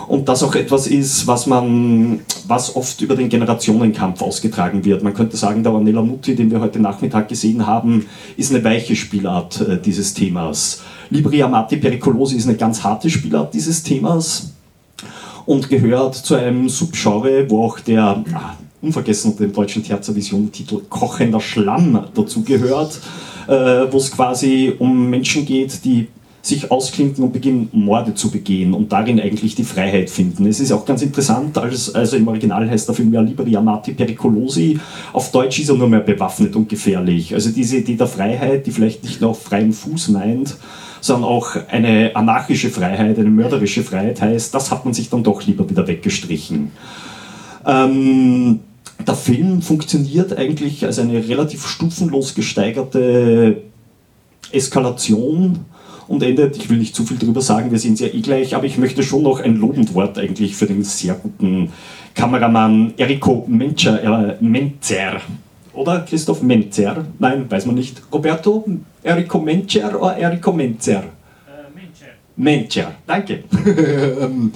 und 0.09 0.27
das 0.27 0.41
auch 0.41 0.55
etwas 0.55 0.87
ist, 0.87 1.27
was 1.27 1.45
man, 1.45 2.21
was 2.47 2.75
oft 2.75 2.99
über 2.99 3.15
den 3.15 3.29
Generationenkampf 3.29 4.23
ausgetragen 4.23 4.83
wird. 4.83 5.03
Man 5.03 5.13
könnte 5.13 5.37
sagen, 5.37 5.61
der 5.61 5.71
Ornella 5.71 6.01
Mutti, 6.01 6.35
den 6.35 6.49
wir 6.49 6.59
heute 6.59 6.79
Nachmittag 6.79 7.29
gesehen 7.29 7.67
haben, 7.67 8.07
ist 8.35 8.51
eine 8.51 8.63
weiche 8.63 8.95
Spielart 8.95 9.61
äh, 9.61 9.79
dieses 9.79 10.15
Themas. 10.15 10.81
Libri 11.11 11.43
Amati 11.43 11.77
Pericolosi 11.77 12.37
ist 12.37 12.47
eine 12.47 12.57
ganz 12.57 12.83
harte 12.83 13.07
Spielart 13.07 13.53
dieses 13.53 13.83
Themas 13.83 14.51
und 15.45 15.69
gehört 15.69 16.15
zu 16.15 16.33
einem 16.33 16.69
Subgenre, 16.69 17.47
wo 17.47 17.65
auch 17.65 17.79
der 17.79 18.23
ah, 18.33 18.57
unvergessen 18.81 19.31
unter 19.31 19.43
dem 19.43 19.53
deutschen 19.53 19.83
Terza-Vision 19.83 20.51
Titel 20.51 20.81
Kochender 20.89 21.39
Schlamm 21.39 22.05
dazugehört, 22.15 22.99
äh, 23.47 23.51
wo 23.91 23.97
es 23.97 24.09
quasi 24.09 24.73
um 24.79 25.07
Menschen 25.07 25.45
geht, 25.45 25.85
die 25.85 26.07
sich 26.41 26.71
ausklinken 26.71 27.23
und 27.23 27.33
beginnen, 27.33 27.69
Morde 27.73 28.13
zu 28.13 28.31
begehen 28.31 28.73
und 28.73 28.91
darin 28.91 29.19
eigentlich 29.19 29.55
die 29.55 29.63
Freiheit 29.63 30.09
finden. 30.09 30.45
Es 30.45 30.59
ist 30.59 30.71
auch 30.71 30.85
ganz 30.85 31.01
interessant, 31.01 31.57
als, 31.57 31.93
also 31.93 32.15
im 32.15 32.27
Original 32.27 32.69
heißt 32.69 32.87
der 32.87 32.95
Film 32.95 33.13
ja 33.13 33.21
Liberi 33.21 33.55
Amati 33.55 33.93
Pericolosi, 33.93 34.79
auf 35.11 35.31
Deutsch 35.31 35.59
ist 35.59 35.69
er 35.69 35.75
nur 35.75 35.89
mehr 35.89 35.99
bewaffnet 35.99 36.55
und 36.55 36.69
gefährlich. 36.69 37.33
Also 37.33 37.49
diese 37.49 37.77
Idee 37.77 37.95
der 37.95 38.07
Freiheit, 38.07 38.65
die 38.65 38.71
vielleicht 38.71 39.03
nicht 39.03 39.19
nur 39.21 39.31
auf 39.31 39.41
freiem 39.41 39.73
Fuß 39.73 40.09
meint, 40.09 40.55
sondern 41.01 41.29
auch 41.29 41.55
eine 41.69 42.15
anarchische 42.15 42.69
Freiheit, 42.69 43.17
eine 43.19 43.29
mörderische 43.29 43.83
Freiheit 43.83 44.21
heißt, 44.21 44.53
das 44.53 44.71
hat 44.71 44.85
man 44.85 44.93
sich 44.93 45.09
dann 45.09 45.23
doch 45.23 45.45
lieber 45.45 45.69
wieder 45.69 45.87
weggestrichen. 45.87 46.71
Ähm, 47.65 48.59
der 49.05 49.15
Film 49.15 49.61
funktioniert 49.61 50.37
eigentlich 50.37 50.85
als 50.85 50.99
eine 50.99 51.27
relativ 51.27 51.67
stufenlos 51.67 52.35
gesteigerte 52.35 53.61
Eskalation 54.51 55.65
und 56.09 56.23
endet, 56.23 56.57
ich 56.57 56.69
will 56.69 56.79
nicht 56.79 56.95
zu 56.95 57.05
viel 57.05 57.17
darüber 57.17 57.41
sagen, 57.41 57.69
wir 57.69 57.77
es 57.77 57.99
ja 57.99 58.07
eh 58.07 58.21
gleich, 58.21 58.55
aber 58.55 58.65
ich 58.65 58.79
möchte 58.79 59.03
schon 59.03 59.21
noch 59.21 59.39
ein 59.39 59.55
Lobendwort 59.55 60.17
eigentlich 60.17 60.55
für 60.55 60.65
den 60.65 60.83
sehr 60.83 61.13
guten 61.13 61.71
Kameramann 62.15 62.95
Eriko 62.97 63.45
Mencher, 63.47 64.03
äh, 64.03 64.35
Menzer. 64.43 65.21
Oder 65.71 65.99
Christoph 66.01 66.41
Menzer? 66.41 67.05
Nein, 67.19 67.45
weiß 67.47 67.67
man 67.67 67.75
nicht. 67.75 68.01
Roberto, 68.11 68.65
Eriko 69.03 69.39
Mencher 69.39 70.01
oder 70.01 70.17
Eriko 70.17 70.51
Menzer? 70.51 71.03
Äh, 71.03 71.75
Mencher. 71.75 72.11
Mencher, 72.35 72.91
danke. 73.05 73.43
Ähm, 74.21 74.51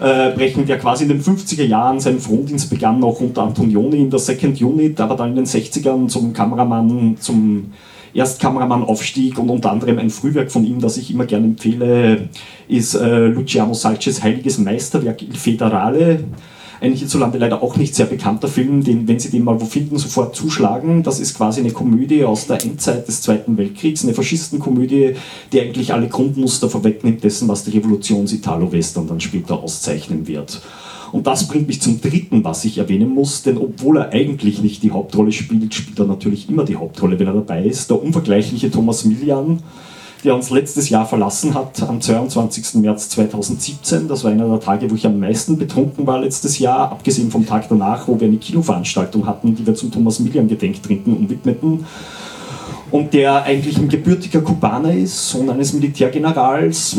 äh, 0.00 0.30
brechen, 0.30 0.66
der 0.66 0.78
quasi 0.78 1.04
in 1.04 1.08
den 1.08 1.22
50er 1.22 1.64
Jahren 1.64 1.98
seinen 1.98 2.20
Frontdienst 2.20 2.70
begann, 2.70 3.02
auch 3.02 3.20
unter 3.20 3.42
Antonioni 3.42 3.98
in 3.98 4.10
der 4.10 4.20
Second 4.20 4.60
Unit, 4.60 5.00
aber 5.00 5.16
dann 5.16 5.30
in 5.30 5.36
den 5.36 5.44
60ern 5.44 6.08
zum 6.08 6.32
Kameramann, 6.32 7.16
zum 7.18 7.72
Erstkameramann 8.14 8.82
aufstieg 8.82 9.38
und 9.38 9.50
unter 9.50 9.70
anderem 9.70 9.98
ein 9.98 10.10
Frühwerk 10.10 10.50
von 10.50 10.64
ihm, 10.64 10.80
das 10.80 10.96
ich 10.96 11.10
immer 11.10 11.26
gerne 11.26 11.46
empfehle, 11.46 12.28
ist 12.68 12.94
äh, 12.94 13.26
Luciano 13.26 13.74
Salces 13.74 14.22
heiliges 14.22 14.58
Meisterwerk 14.58 15.22
Il 15.22 15.36
Federale. 15.36 16.24
Ein 16.80 16.92
hierzulande 16.92 17.38
leider 17.38 17.62
auch 17.62 17.76
nicht 17.76 17.94
sehr 17.94 18.06
bekannter 18.06 18.46
Film, 18.46 18.84
den, 18.84 19.08
wenn 19.08 19.18
Sie 19.18 19.30
den 19.30 19.42
mal 19.42 19.60
wo 19.60 19.64
finden, 19.64 19.98
sofort 19.98 20.36
zuschlagen. 20.36 21.02
Das 21.02 21.18
ist 21.18 21.36
quasi 21.36 21.60
eine 21.60 21.72
Komödie 21.72 22.24
aus 22.24 22.46
der 22.46 22.62
Endzeit 22.62 23.08
des 23.08 23.20
Zweiten 23.20 23.58
Weltkriegs, 23.58 24.04
eine 24.04 24.14
Faschistenkomödie, 24.14 25.14
die 25.52 25.60
eigentlich 25.60 25.92
alle 25.92 26.06
Grundmuster 26.06 26.70
vorwegnimmt 26.70 27.24
dessen, 27.24 27.48
was 27.48 27.64
die 27.64 27.76
Revolutions-Italo-Western 27.76 29.08
dann 29.08 29.20
später 29.20 29.60
auszeichnen 29.60 30.28
wird. 30.28 30.62
Und 31.12 31.26
das 31.26 31.48
bringt 31.48 31.66
mich 31.66 31.80
zum 31.80 32.00
dritten, 32.00 32.44
was 32.44 32.64
ich 32.64 32.78
erwähnen 32.78 33.14
muss, 33.14 33.42
denn 33.42 33.58
obwohl 33.58 33.98
er 33.98 34.12
eigentlich 34.12 34.62
nicht 34.62 34.82
die 34.82 34.90
Hauptrolle 34.90 35.32
spielt, 35.32 35.74
spielt 35.74 35.98
er 35.98 36.06
natürlich 36.06 36.48
immer 36.48 36.64
die 36.64 36.76
Hauptrolle, 36.76 37.18
wenn 37.18 37.26
er 37.26 37.34
dabei 37.34 37.64
ist. 37.64 37.90
Der 37.90 38.02
unvergleichliche 38.02 38.70
Thomas 38.70 39.04
Millian, 39.04 39.60
der 40.24 40.34
uns 40.34 40.50
letztes 40.50 40.88
Jahr 40.88 41.06
verlassen 41.06 41.54
hat, 41.54 41.82
am 41.82 42.00
22. 42.00 42.74
März 42.82 43.08
2017. 43.10 44.08
Das 44.08 44.24
war 44.24 44.32
einer 44.32 44.48
der 44.48 44.60
Tage, 44.60 44.90
wo 44.90 44.94
ich 44.94 45.06
am 45.06 45.18
meisten 45.18 45.58
betrunken 45.58 46.06
war 46.06 46.20
letztes 46.20 46.58
Jahr, 46.58 46.90
abgesehen 46.90 47.30
vom 47.30 47.46
Tag 47.46 47.68
danach, 47.68 48.08
wo 48.08 48.18
wir 48.18 48.26
eine 48.26 48.36
Kinoveranstaltung 48.36 49.26
hatten, 49.26 49.54
die 49.54 49.66
wir 49.66 49.74
zum 49.74 49.90
Thomas 49.90 50.18
Millian 50.18 50.48
Gedenktrinken 50.48 51.16
umwidmeten 51.16 51.86
und 52.90 53.12
der 53.12 53.42
eigentlich 53.42 53.76
ein 53.78 53.88
gebürtiger 53.88 54.40
Kubaner 54.40 54.94
ist, 54.94 55.30
Sohn 55.30 55.50
eines 55.50 55.72
Militärgenerals, 55.72 56.96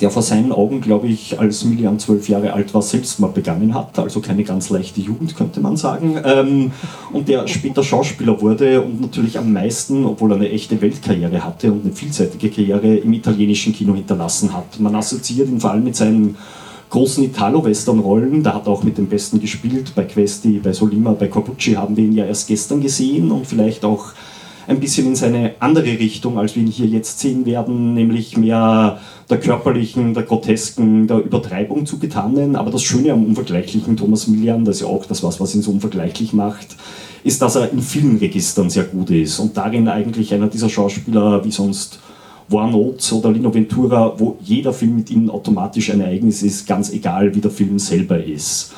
der 0.00 0.10
vor 0.10 0.22
seinen 0.22 0.52
Augen, 0.52 0.80
glaube 0.80 1.06
ich, 1.06 1.38
als 1.38 1.64
Milian 1.64 1.98
zwölf 1.98 2.28
Jahre 2.28 2.52
alt 2.52 2.74
war, 2.74 2.82
Selbstmord 2.82 3.34
begangen 3.34 3.74
hat, 3.74 3.98
also 3.98 4.20
keine 4.20 4.44
ganz 4.44 4.70
leichte 4.70 5.00
Jugend, 5.00 5.36
könnte 5.36 5.60
man 5.60 5.76
sagen, 5.76 6.18
ähm, 6.24 6.72
und 7.12 7.28
der 7.28 7.46
später 7.46 7.82
Schauspieler 7.82 8.40
wurde 8.40 8.82
und 8.82 9.00
natürlich 9.00 9.38
am 9.38 9.52
meisten, 9.52 10.04
obwohl 10.04 10.32
er 10.32 10.36
eine 10.36 10.50
echte 10.50 10.80
Weltkarriere 10.80 11.44
hatte 11.44 11.72
und 11.72 11.84
eine 11.84 11.94
vielseitige 11.94 12.50
Karriere 12.50 12.96
im 12.96 13.12
italienischen 13.12 13.72
Kino 13.72 13.94
hinterlassen 13.94 14.52
hat. 14.52 14.80
Man 14.80 14.94
assoziiert 14.94 15.48
ihn 15.48 15.60
vor 15.60 15.70
allem 15.70 15.84
mit 15.84 15.96
seinen 15.96 16.36
großen 16.92 17.24
Italo-Western-Rollen. 17.24 18.42
Da 18.42 18.54
hat 18.54 18.66
er 18.66 18.72
auch 18.72 18.82
mit 18.82 18.98
den 18.98 19.08
Besten 19.08 19.40
gespielt. 19.40 19.92
Bei 19.94 20.04
Questi, 20.04 20.60
bei 20.62 20.72
Solima, 20.72 21.12
bei 21.12 21.26
Corbucci 21.26 21.72
haben 21.72 21.96
wir 21.96 22.04
ihn 22.04 22.12
ja 22.12 22.26
erst 22.26 22.48
gestern 22.48 22.82
gesehen 22.82 23.30
und 23.30 23.46
vielleicht 23.46 23.84
auch 23.84 24.12
ein 24.66 24.80
bisschen 24.80 25.06
in 25.06 25.16
seine 25.16 25.54
andere 25.58 25.98
Richtung, 25.98 26.38
als 26.38 26.54
wir 26.54 26.62
ihn 26.62 26.68
hier 26.68 26.86
jetzt 26.86 27.18
sehen 27.18 27.46
werden, 27.46 27.94
nämlich 27.94 28.36
mehr 28.36 28.98
der 29.28 29.40
körperlichen, 29.40 30.14
der 30.14 30.22
grotesken, 30.22 31.06
der 31.06 31.18
Übertreibung 31.18 31.86
zugetanen. 31.86 32.56
Aber 32.56 32.70
das 32.70 32.82
Schöne 32.82 33.12
am 33.12 33.24
unvergleichlichen 33.24 33.96
Thomas 33.96 34.28
Millian, 34.28 34.64
das 34.64 34.76
ist 34.76 34.82
ja 34.82 34.88
auch 34.88 35.04
das, 35.06 35.22
was, 35.22 35.40
was 35.40 35.54
ihn 35.54 35.62
so 35.62 35.70
unvergleichlich 35.70 36.32
macht, 36.32 36.76
ist, 37.24 37.42
dass 37.42 37.56
er 37.56 37.70
in 37.70 37.80
vielen 37.80 38.18
Registern 38.18 38.70
sehr 38.70 38.84
gut 38.84 39.10
ist 39.10 39.38
und 39.38 39.56
darin 39.56 39.88
eigentlich 39.88 40.34
einer 40.34 40.48
dieser 40.48 40.68
Schauspieler 40.68 41.44
wie 41.44 41.50
sonst 41.52 41.98
Warren 42.48 42.74
oder 42.74 43.30
Lino 43.30 43.54
Ventura, 43.54 44.14
wo 44.18 44.36
jeder 44.42 44.72
Film 44.72 44.96
mit 44.96 45.10
ihnen 45.10 45.30
automatisch 45.30 45.90
ein 45.90 46.00
Ereignis 46.00 46.42
ist, 46.42 46.66
ganz 46.66 46.92
egal 46.92 47.34
wie 47.34 47.40
der 47.40 47.50
Film 47.50 47.78
selber 47.78 48.22
ist. 48.22 48.72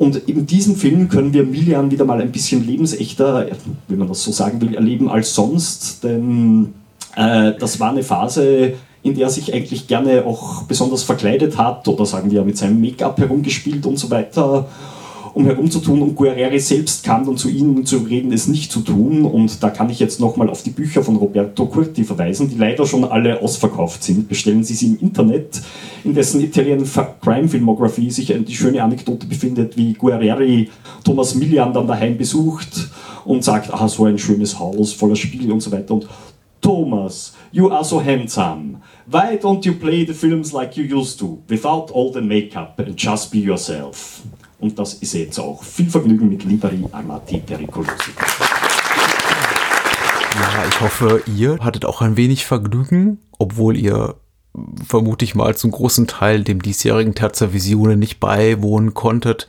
Und 0.00 0.16
in 0.16 0.46
diesem 0.46 0.76
Film 0.76 1.10
können 1.10 1.34
wir 1.34 1.44
Milian 1.44 1.90
wieder 1.90 2.06
mal 2.06 2.22
ein 2.22 2.32
bisschen 2.32 2.66
lebensechter, 2.66 3.48
wenn 3.86 3.98
man 3.98 4.08
das 4.08 4.24
so 4.24 4.32
sagen 4.32 4.58
will, 4.62 4.74
erleben 4.74 5.10
als 5.10 5.34
sonst. 5.34 6.02
Denn 6.02 6.72
äh, 7.16 7.52
das 7.58 7.80
war 7.80 7.90
eine 7.90 8.02
Phase, 8.02 8.72
in 9.02 9.14
der 9.14 9.24
er 9.24 9.30
sich 9.30 9.52
eigentlich 9.52 9.88
gerne 9.88 10.24
auch 10.24 10.62
besonders 10.62 11.02
verkleidet 11.02 11.58
hat 11.58 11.86
oder 11.86 12.06
sagen 12.06 12.30
wir 12.30 12.44
mit 12.44 12.56
seinem 12.56 12.80
Make-up 12.80 13.18
herumgespielt 13.18 13.84
und 13.84 13.98
so 13.98 14.10
weiter 14.10 14.68
um 15.34 15.44
herumzutun 15.44 16.02
und 16.02 16.16
Guerrero 16.16 16.58
selbst 16.58 17.04
kam 17.04 17.24
dann 17.24 17.36
zu 17.36 17.48
ihnen 17.48 17.86
zu 17.86 17.98
reden, 17.98 18.32
es 18.32 18.48
nicht 18.48 18.72
zu 18.72 18.80
tun. 18.80 19.24
Und 19.24 19.62
da 19.62 19.70
kann 19.70 19.90
ich 19.90 20.00
jetzt 20.00 20.20
nochmal 20.20 20.50
auf 20.50 20.62
die 20.62 20.70
Bücher 20.70 21.02
von 21.02 21.16
Roberto 21.16 21.66
Curti 21.66 22.04
verweisen, 22.04 22.48
die 22.48 22.56
leider 22.56 22.86
schon 22.86 23.04
alle 23.04 23.40
ausverkauft 23.40 24.02
sind. 24.02 24.28
Bestellen 24.28 24.64
Sie 24.64 24.74
sie 24.74 24.88
im 24.88 24.98
Internet, 25.00 25.60
in 26.04 26.14
dessen 26.14 26.40
Italian 26.40 26.84
Crime 27.20 27.48
Filmography 27.48 28.10
sich 28.10 28.34
die 28.46 28.54
schöne 28.54 28.82
Anekdote 28.82 29.26
befindet, 29.26 29.76
wie 29.76 29.92
Guerreri 29.92 30.68
Thomas 31.04 31.34
Millian 31.34 31.72
dann 31.72 31.86
daheim 31.86 32.16
besucht 32.16 32.90
und 33.24 33.44
sagt, 33.44 33.72
ah, 33.72 33.88
so 33.88 34.04
ein 34.04 34.18
schönes 34.18 34.58
Haus 34.58 34.92
voller 34.92 35.16
Spiele 35.16 35.52
und 35.52 35.60
so 35.60 35.70
weiter. 35.70 35.94
Und 35.94 36.08
Thomas, 36.60 37.34
you 37.52 37.70
are 37.70 37.84
so 37.84 38.00
handsome. 38.00 38.82
Why 39.06 39.36
don't 39.36 39.64
you 39.64 39.74
play 39.74 40.04
the 40.04 40.12
films 40.12 40.52
like 40.52 40.76
you 40.76 40.84
used 40.84 41.18
to, 41.20 41.42
without 41.48 41.90
all 41.90 42.12
the 42.12 42.20
makeup 42.20 42.78
and 42.78 42.96
just 42.96 43.32
be 43.32 43.38
yourself? 43.38 44.22
Und 44.60 44.78
das 44.78 44.94
ist 44.94 45.14
jetzt 45.14 45.38
auch. 45.38 45.62
Viel 45.64 45.88
Vergnügen 45.88 46.28
mit 46.28 46.44
Liberi 46.44 46.84
Amati 46.92 47.38
Pericolosi. 47.38 48.12
Ja, 50.38 50.64
ich 50.68 50.80
hoffe, 50.80 51.22
ihr 51.26 51.58
hattet 51.60 51.84
auch 51.84 52.02
ein 52.02 52.16
wenig 52.16 52.44
Vergnügen, 52.44 53.18
obwohl 53.38 53.76
ihr 53.76 54.16
vermute 54.86 55.24
ich 55.24 55.34
mal 55.34 55.56
zum 55.56 55.70
großen 55.70 56.06
Teil 56.06 56.44
dem 56.44 56.60
diesjährigen 56.60 57.14
Terza 57.14 57.52
Visione 57.52 57.96
nicht 57.96 58.20
beiwohnen 58.20 58.94
konntet. 58.94 59.46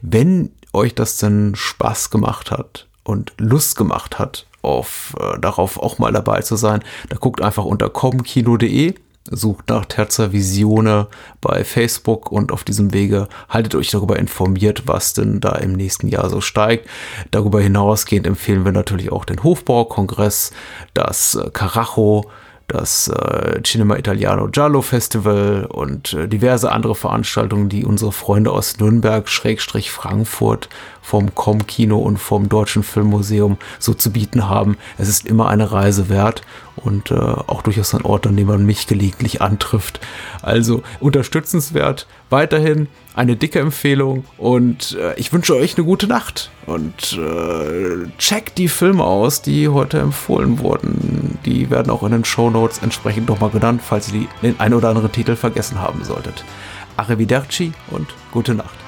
Wenn 0.00 0.50
euch 0.72 0.94
das 0.94 1.18
denn 1.18 1.54
Spaß 1.54 2.10
gemacht 2.10 2.50
hat 2.50 2.88
und 3.02 3.32
Lust 3.38 3.76
gemacht 3.76 4.18
hat 4.18 4.46
auf, 4.62 5.14
äh, 5.20 5.38
darauf 5.38 5.78
auch 5.78 5.98
mal 5.98 6.12
dabei 6.12 6.40
zu 6.40 6.56
sein, 6.56 6.82
da 7.10 7.16
guckt 7.16 7.42
einfach 7.42 7.64
unter 7.64 7.90
comkino.de 7.90 8.94
sucht 9.30 9.68
nach 9.68 9.86
Terza 9.86 10.32
Visione 10.32 11.08
bei 11.40 11.64
Facebook 11.64 12.30
und 12.30 12.52
auf 12.52 12.64
diesem 12.64 12.92
Wege 12.92 13.28
haltet 13.48 13.74
euch 13.74 13.90
darüber 13.90 14.18
informiert, 14.18 14.82
was 14.86 15.14
denn 15.14 15.40
da 15.40 15.52
im 15.52 15.72
nächsten 15.72 16.08
Jahr 16.08 16.28
so 16.28 16.40
steigt. 16.40 16.88
Darüber 17.30 17.60
hinausgehend 17.60 18.26
empfehlen 18.26 18.64
wir 18.64 18.72
natürlich 18.72 19.10
auch 19.12 19.24
den 19.24 19.42
Hofbaukongress, 19.42 20.52
das 20.92 21.34
äh, 21.34 21.50
Carajo, 21.50 22.30
das 22.66 23.08
äh, 23.08 23.62
Cinema 23.62 23.96
Italiano 23.96 24.48
Giallo 24.48 24.80
Festival 24.80 25.66
und 25.70 26.14
äh, 26.14 26.28
diverse 26.28 26.72
andere 26.72 26.94
Veranstaltungen, 26.94 27.68
die 27.68 27.84
unsere 27.84 28.12
Freunde 28.12 28.52
aus 28.52 28.78
Nürnberg, 28.78 29.28
Schrägstrich 29.28 29.90
Frankfurt 29.90 30.68
vom 31.04 31.34
Com-Kino 31.34 31.98
und 31.98 32.16
vom 32.16 32.48
Deutschen 32.48 32.82
Filmmuseum 32.82 33.58
so 33.78 33.92
zu 33.92 34.10
bieten 34.10 34.48
haben. 34.48 34.78
Es 34.96 35.08
ist 35.08 35.26
immer 35.26 35.48
eine 35.48 35.70
Reise 35.70 36.08
wert 36.08 36.42
und 36.76 37.10
äh, 37.10 37.14
auch 37.14 37.60
durchaus 37.60 37.94
ein 37.94 38.02
Ort, 38.02 38.26
an 38.26 38.36
dem 38.36 38.46
man 38.48 38.64
mich 38.64 38.86
gelegentlich 38.86 39.42
antrifft. 39.42 40.00
Also 40.40 40.82
unterstützenswert. 41.00 42.06
Weiterhin 42.30 42.88
eine 43.14 43.36
dicke 43.36 43.60
Empfehlung 43.60 44.24
und 44.38 44.96
äh, 44.98 45.14
ich 45.16 45.30
wünsche 45.32 45.54
euch 45.54 45.76
eine 45.76 45.84
gute 45.84 46.06
Nacht 46.06 46.50
und 46.64 47.12
äh, 47.18 48.08
checkt 48.18 48.56
die 48.56 48.68
Filme 48.68 49.04
aus, 49.04 49.42
die 49.42 49.68
heute 49.68 49.98
empfohlen 49.98 50.58
wurden. 50.58 51.38
Die 51.44 51.68
werden 51.70 51.90
auch 51.90 52.02
in 52.02 52.12
den 52.12 52.24
Show 52.24 52.48
Notes 52.48 52.78
entsprechend 52.78 53.28
nochmal 53.28 53.50
genannt, 53.50 53.82
falls 53.84 54.10
ihr 54.10 54.26
den 54.42 54.58
ein 54.58 54.72
oder 54.72 54.88
anderen 54.88 55.12
Titel 55.12 55.36
vergessen 55.36 55.80
haben 55.80 56.02
solltet. 56.02 56.44
Arrivederci 56.96 57.72
und 57.90 58.08
gute 58.32 58.54
Nacht. 58.54 58.83